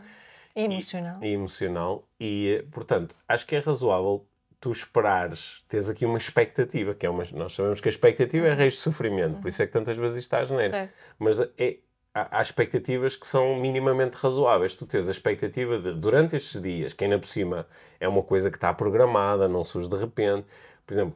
[0.54, 1.18] E emocional.
[1.20, 2.08] E, e, emocional.
[2.20, 4.24] E, portanto, acho que é razoável
[4.64, 8.50] tu esperares, tens aqui uma expectativa, que é uma, nós sabemos que a expectativa é
[8.50, 8.56] uhum.
[8.56, 10.90] reis de sofrimento, por isso é que tantas vezes isto está a geneira.
[11.18, 11.76] Mas é,
[12.14, 14.74] há, expectativas que são minimamente razoáveis.
[14.74, 17.66] Tu tens a expectativa de, durante estes dias, que ainda por cima
[18.00, 20.46] é uma coisa que está programada, não surge de repente.
[20.86, 21.14] Por exemplo,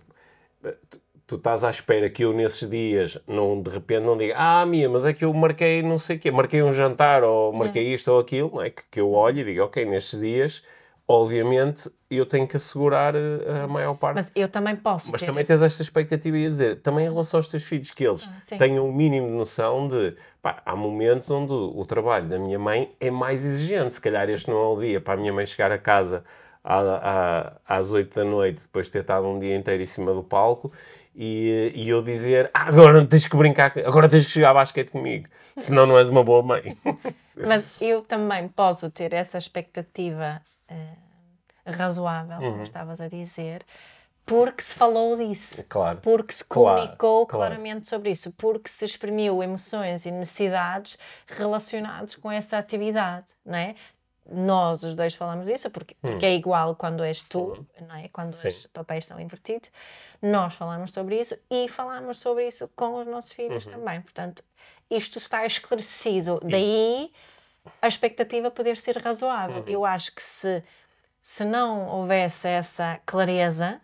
[1.26, 4.90] tu estás à espera que eu nesses dias, não, de repente, não diga ah, minha,
[4.90, 7.94] mas é que eu marquei não sei o quê, marquei um jantar ou marquei é.
[7.94, 8.68] isto ou aquilo, não é?
[8.68, 10.62] que, que eu olho e digo, ok, nestes dias
[11.08, 14.16] obviamente eu tenho que assegurar eh, a maior parte.
[14.16, 15.10] Mas eu também posso.
[15.10, 18.28] Mas também tens esta expectativa e dizer, também em relação aos teus filhos, que eles
[18.28, 22.38] ah, tenham o um mínimo de noção de, pá, há momentos onde o, trabalho da
[22.38, 23.94] minha mãe é mais exigente.
[23.94, 26.24] Se calhar este não é o dia para a minha mãe chegar a casa
[26.62, 30.12] à, à, às 8 da noite, depois de ter estado um dia inteiro em cima
[30.12, 30.70] do palco,
[31.14, 35.28] e, e eu dizer, ah, agora tens que brincar, agora tens que jogar basquete comigo,
[35.56, 36.62] senão não és uma boa mãe.
[37.36, 40.40] Mas eu também posso ter essa expectativa
[40.70, 42.52] uh, razoável, uhum.
[42.52, 43.64] como estavas a dizer,
[44.28, 45.98] porque se falou disso, claro.
[46.02, 52.30] porque se comunicou claro, claramente sobre isso, porque se exprimiu emoções e necessidades relacionadas com
[52.30, 53.74] essa atividade, não é?
[54.30, 56.10] Nós os dois falamos disso porque, hum.
[56.10, 57.86] porque é igual quando és tu, hum.
[57.88, 58.08] não é?
[58.08, 58.48] Quando Sim.
[58.48, 59.70] os papéis são invertidos.
[60.20, 63.72] Nós falamos sobre isso e falamos sobre isso com os nossos filhos uhum.
[63.72, 64.02] também.
[64.02, 64.44] Portanto,
[64.90, 66.38] isto está esclarecido.
[66.44, 67.10] Daí
[67.80, 69.62] a expectativa poder ser razoável.
[69.62, 69.68] Uhum.
[69.68, 70.62] Eu acho que se,
[71.22, 73.80] se não houvesse essa clareza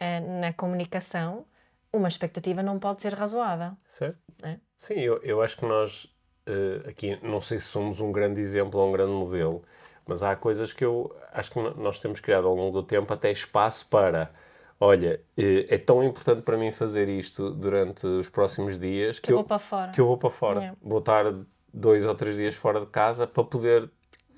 [0.00, 1.44] uh, na comunicação,
[1.92, 3.72] uma expectativa não pode ser razoável.
[3.86, 4.18] Certo.
[4.42, 4.58] É?
[4.76, 6.04] Sim, eu, eu acho que nós
[6.48, 9.62] uh, aqui, não sei se somos um grande exemplo ou um grande modelo,
[10.06, 13.30] mas há coisas que eu acho que nós temos criado ao longo do tempo até
[13.30, 14.32] espaço para.
[14.80, 19.32] Olha, eh, é tão importante para mim fazer isto durante os próximos dias que, que
[19.32, 19.92] eu vou para fora.
[19.92, 20.58] Que eu vou para fora.
[20.58, 20.78] Yeah.
[20.82, 21.24] Vou estar
[21.72, 23.90] dois ou três dias fora de casa para poder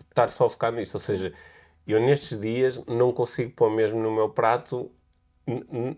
[0.08, 0.94] estar só focado nisto.
[0.94, 1.32] Ou seja,
[1.86, 4.90] eu nestes dias não consigo pôr mesmo no meu prato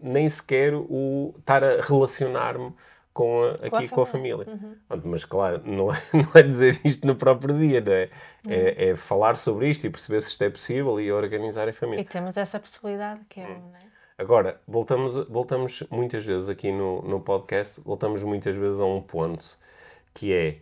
[0.03, 2.75] nem sequer o estar a relacionar-me
[3.13, 4.45] com a, aqui com a família.
[4.45, 4.77] Com a família.
[4.91, 5.01] Uhum.
[5.05, 8.11] Mas claro, não é, não é dizer isto no próprio dia, não é?
[8.45, 8.53] Uhum.
[8.53, 12.03] É, é, falar sobre isto e perceber se isto é possível e organizar a família.
[12.03, 13.55] E temos essa possibilidade que é, uhum.
[13.55, 13.87] não é?
[14.19, 19.59] Agora, voltamos, voltamos muitas vezes aqui no, no podcast, voltamos muitas vezes a um ponto
[20.15, 20.57] que é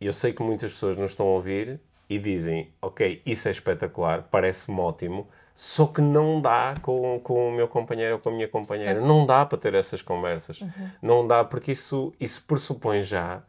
[0.00, 4.28] eu sei que muitas pessoas nos estão a ouvir e dizem, ok, isso é espetacular,
[4.30, 8.46] parece-me ótimo, só que não dá com, com o meu companheiro ou com a minha
[8.46, 9.00] companheira.
[9.00, 10.60] Não dá para ter essas conversas.
[10.60, 10.90] Uhum.
[11.00, 13.42] Não dá, porque isso, isso pressupõe já,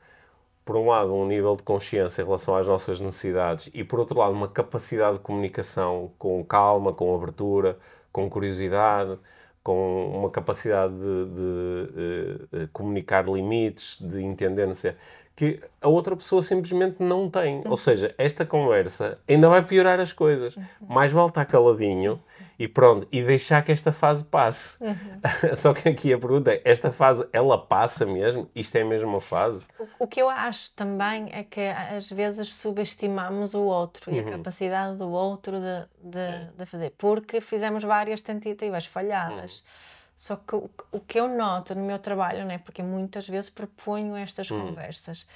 [0.64, 4.20] por um lado, um nível de consciência em relação às nossas necessidades e, por outro
[4.20, 7.78] lado, uma capacidade de comunicação com calma, com abertura,
[8.12, 9.18] com curiosidade,
[9.68, 14.96] com uma capacidade de, de, de, de comunicar limites, de entender, não sei
[15.36, 17.58] que a outra pessoa simplesmente não tem.
[17.58, 17.64] Uhum.
[17.68, 20.58] Ou seja, esta conversa ainda vai piorar as coisas.
[20.58, 20.64] Uhum.
[20.90, 22.20] Mais vale estar caladinho
[22.60, 24.84] e pronto, e deixar que esta fase passe.
[24.84, 25.22] Uhum.
[25.56, 28.50] Só que aqui a pergunta é: esta fase ela passa mesmo?
[28.56, 29.66] Isto é mesmo uma fase?
[29.80, 34.24] O, o que eu acho também é que às vezes subestimamos o outro e a
[34.24, 34.32] uhum.
[34.32, 39.60] capacidade do outro de, de, de, fazer, porque fizemos várias tentativas falhadas.
[39.60, 39.88] Uhum.
[40.16, 44.16] Só que o, o, que eu noto no meu trabalho, né, porque muitas vezes proponho
[44.16, 44.60] estas hum.
[44.60, 45.28] conversas,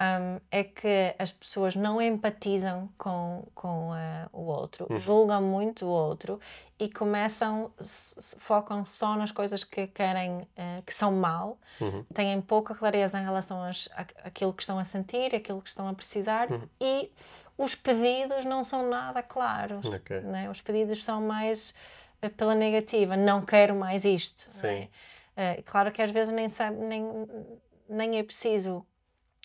[0.00, 3.94] um, é que as pessoas não empatizam com, com uh,
[4.32, 4.98] o outro, uhum.
[4.98, 6.40] julgam muito o outro
[6.78, 7.70] e começam,
[8.38, 12.04] focam só nas coisas que querem, uh, que são mal, uhum.
[12.14, 13.88] têm pouca clareza em relação às,
[14.24, 16.62] àquilo que estão a sentir, aquilo que estão a precisar uhum.
[16.80, 17.10] e
[17.56, 19.84] os pedidos não são nada claros.
[19.84, 20.20] Okay.
[20.20, 20.50] Né?
[20.50, 21.74] Os pedidos são mais
[22.36, 24.40] pela negativa, não quero mais isto.
[24.48, 24.88] Sim.
[25.36, 25.58] É?
[25.60, 27.04] Uh, claro que às vezes nem, sabe, nem,
[27.88, 28.84] nem é preciso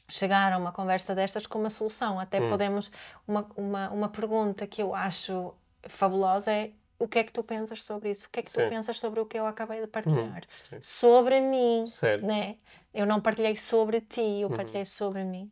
[0.10, 2.20] chegar a uma conversa destas com uma solução.
[2.20, 2.50] Até hum.
[2.50, 2.92] podemos.
[3.28, 5.54] Uma, uma, uma pergunta que eu acho
[5.84, 8.26] fabulosa é o que é que tu pensas sobre isso?
[8.26, 8.64] O que é que Sim.
[8.64, 10.42] tu pensas sobre o que eu acabei de partilhar?
[10.70, 10.78] sim.
[10.82, 12.26] Sobre mim, Certo.
[12.26, 12.56] né?
[12.94, 14.40] Eu não partilhei sobre ti, Uhum.
[14.42, 15.52] eu partilhei sobre mim.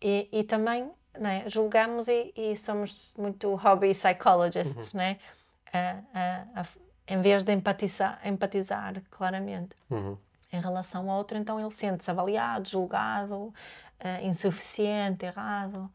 [0.00, 0.88] E, e também
[1.18, 5.00] né, julgamos e, e somos muito hobby psychologists, Uhum.
[5.00, 5.18] né?
[5.72, 6.66] A- a- a-
[7.08, 10.16] em vez de empatizar, empatizar claramente Uhum.
[10.52, 13.52] em relação ao outro, então ele sente-se avaliado, julgado,
[14.00, 15.90] eh, insuficiente, errado.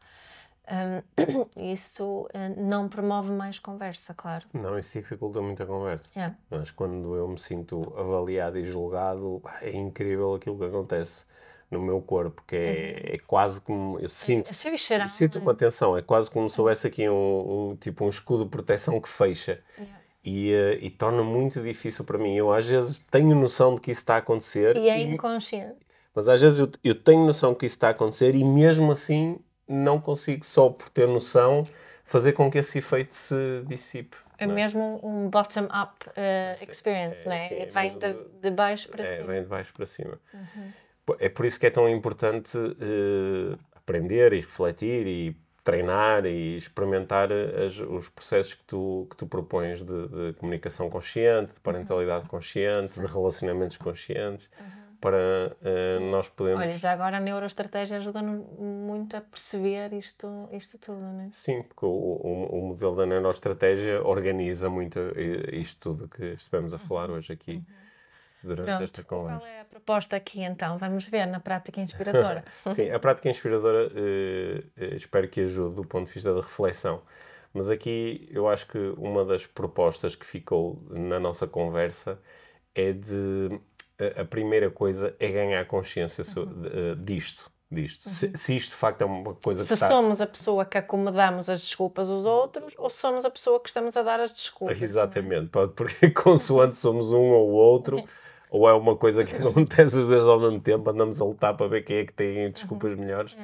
[0.70, 4.46] Hum, isso eh, não promove mais conversa, claro.
[4.52, 6.10] Não, isso dificulta muito a conversa.
[6.16, 6.32] É.
[6.50, 11.24] Mas quando eu me sinto avaliado e julgado, é incrível aquilo que acontece
[11.70, 13.98] no meu corpo, que é, é quase como.
[13.98, 14.50] Eu sinto.
[14.50, 15.48] É ser visceral, Sinto não é?
[15.48, 19.00] uma tensão, é quase como se houvesse aqui um, um- tipo um escudo de proteção
[19.00, 19.60] que fecha.
[20.24, 22.34] E, eh, e torna muito difícil para mim.
[22.36, 25.74] Eu às vezes tenho noção de que isso está a acontecer, E é e- inconsciente.
[26.14, 29.38] Mas às vezes eu, eu tenho noção que isso está a acontecer e mesmo assim
[29.68, 31.66] não consigo, só por ter noção,
[32.04, 34.16] fazer com que esse efeito se dissipe.
[34.38, 34.56] É não é?
[34.56, 37.48] mesmo um bottom-up eh, experience, é, né?
[37.48, 39.26] sim, é Vem mesmo de, de- baixo para É, cima.
[39.32, 40.20] vem de baixo para cima.
[41.06, 46.56] Pô, É por isso que é tão importante eh, aprender e refletir e treinar e
[46.56, 52.28] experimentar as- os processos que tu, que tu propões de, de comunicação consciente, de parentalidade
[52.28, 54.50] consciente, de relacionamentos conscientes,
[55.02, 56.62] para eh, nós podermos...
[56.62, 61.28] Olha, já agora a neuroestratégia ajuda-nos muito a perceber isto, isto tudo, né?
[61.32, 66.72] Sim, porque o, o, o modelo da neuroestratégia organiza muito eh, isto tudo que estivemos
[66.72, 67.64] a falar hoje aqui
[68.44, 69.44] durante esta Pronto, conversa.
[69.46, 70.78] qual é a proposta aqui então?
[70.78, 72.44] Vamos ver na prática inspiradora.
[72.70, 77.02] Sim, a prática inspiradora eh, espero que ajude do ponto de vista da reflexão.
[77.52, 82.20] Mas aqui eu acho que uma das propostas que ficou na nossa conversa
[82.74, 83.60] é de.
[83.98, 87.50] A, a primeira coisa é ganhar consciência eh, disto.
[87.70, 88.08] disto.
[88.08, 89.88] Se, se isto de facto é uma coisa que se está.
[89.88, 93.68] somos a pessoa que acomodamos as desculpas aos outros ou se somos a pessoa que
[93.68, 94.80] estamos a dar as desculpas.
[94.80, 98.02] Exatamente, pode, porque consoante somos um ou outro,
[98.50, 101.68] ou é uma coisa que acontece os dois ao mesmo tempo, andamos a lutar para
[101.68, 103.36] ver quem é que tem desculpas melhores.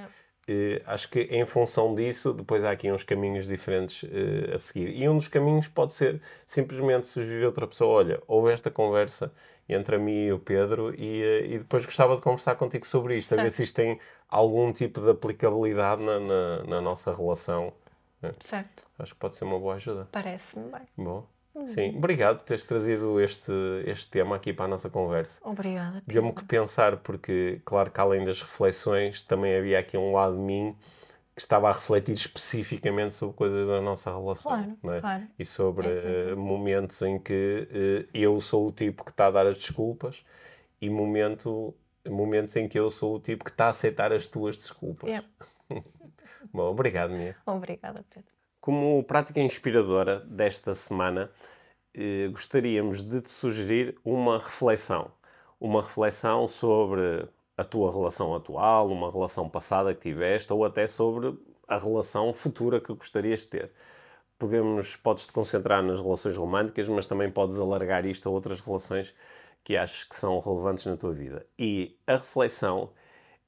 [0.49, 4.89] Eh, acho que em função disso, depois há aqui uns caminhos diferentes eh, a seguir.
[4.97, 9.31] E um dos caminhos pode ser simplesmente sugerir a outra pessoa: olha, houve esta conversa
[9.69, 13.17] entre a mim e o Pedro e, eh, e depois gostava de conversar contigo sobre
[13.19, 13.57] isto, a ver Certo.
[13.57, 17.73] se isto tem algum tipo de aplicabilidade na, na, na nossa relação.
[18.41, 20.09] Certo, Acho que pode ser uma boa ajuda.
[20.11, 20.81] parece-me bem.
[20.97, 21.25] Bom,
[21.67, 21.97] sim.
[21.97, 23.53] Obrigado por teres trazido este,
[23.87, 25.41] este tema aqui para a nossa conversa.
[25.45, 26.03] Obrigada.
[26.07, 30.43] Deu-me que pensar, porque, claro que além das reflexões, também havia aqui um lado de
[30.43, 30.77] mim
[31.35, 34.51] que estava a refletir especificamente sobre coisas da nossa relação.
[34.51, 35.01] Claro, é?
[35.01, 35.27] claro.
[35.39, 39.31] E sobre É eh, momentos em que eh, eu sou o tipo que está a
[39.31, 40.25] dar as desculpas
[40.81, 41.77] e momento,
[42.09, 45.09] momentos em que eu sou o tipo que está a aceitar as tuas desculpas.
[45.09, 45.27] Yeah.
[46.53, 47.37] Bom, obrigado, Mia.
[47.47, 48.38] Obrigada, Pedro.
[48.69, 51.31] Como prática inspiradora desta semana,
[51.95, 55.11] eh, gostaríamos de te sugerir uma reflexão.
[55.59, 61.35] Uma reflexão sobre a tua relação atual, uma relação passada que tiveste, ou até sobre
[61.67, 63.73] a relação futura que gostarias de ter.
[64.39, 69.15] Podemos, podes-te concentrar nas relações românticas, mas também podes alargar isto a outras relações
[69.65, 71.47] que achas que são relevantes na tua vida.
[71.59, 72.91] E a reflexão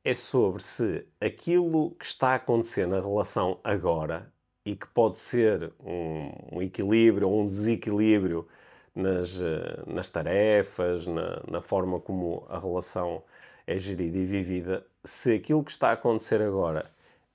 [0.02, 4.32] é sobre se aquilo que está a acontecer na relação agora
[4.64, 8.46] e que pode ser um, um equilíbrio ou um desequilíbrio
[8.94, 13.22] nas, eh, nas tarefas, na, na forma como a relação
[13.66, 16.90] é gerida e vivida, se aquilo que está a acontecer agora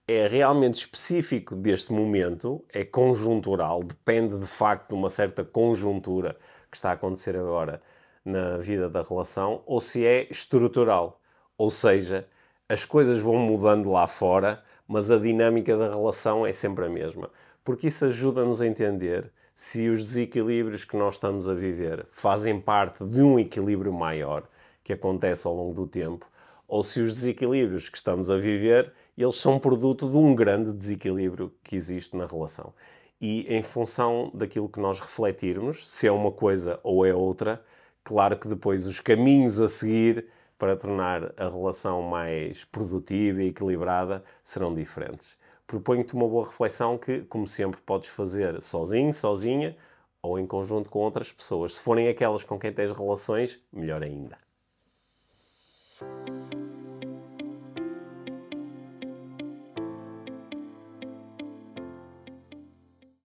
[0.07, 6.37] é realmente específico deste momento, é conjuntural, depende de facto de uma certa conjuntura
[6.69, 7.81] que está a acontecer agora
[8.23, 11.19] na vida da relação, ou se é estrutural,
[11.57, 12.27] ou seja,
[12.67, 17.29] as coisas vão mudando lá fora, mas a dinâmica da relação é sempre a mesma.
[17.63, 23.05] Porque isso ajuda-nos a entender se os desequilíbrios que nós estamos a viver fazem parte
[23.05, 24.43] de um equilíbrio maior
[24.83, 26.27] que acontece ao longo do tempo,
[26.67, 31.53] ou se os desequilíbrios que estamos a viver, eles são produto de um grande desequilíbrio
[31.63, 32.73] que existe na relação.
[33.19, 37.63] E em função daquilo que nós refletirmos, se é uma coisa ou é outra,
[38.03, 40.27] claro que depois os caminhos a seguir
[40.57, 45.37] para tornar a relação mais produtiva e equilibrada serão diferentes.
[45.67, 49.75] Proponho-te uma boa reflexão que, como sempre, podes fazer sozinho, sozinha
[50.21, 51.75] ou em conjunto com outras pessoas.
[51.75, 54.37] Se forem aquelas com quem tens relações, melhor ainda.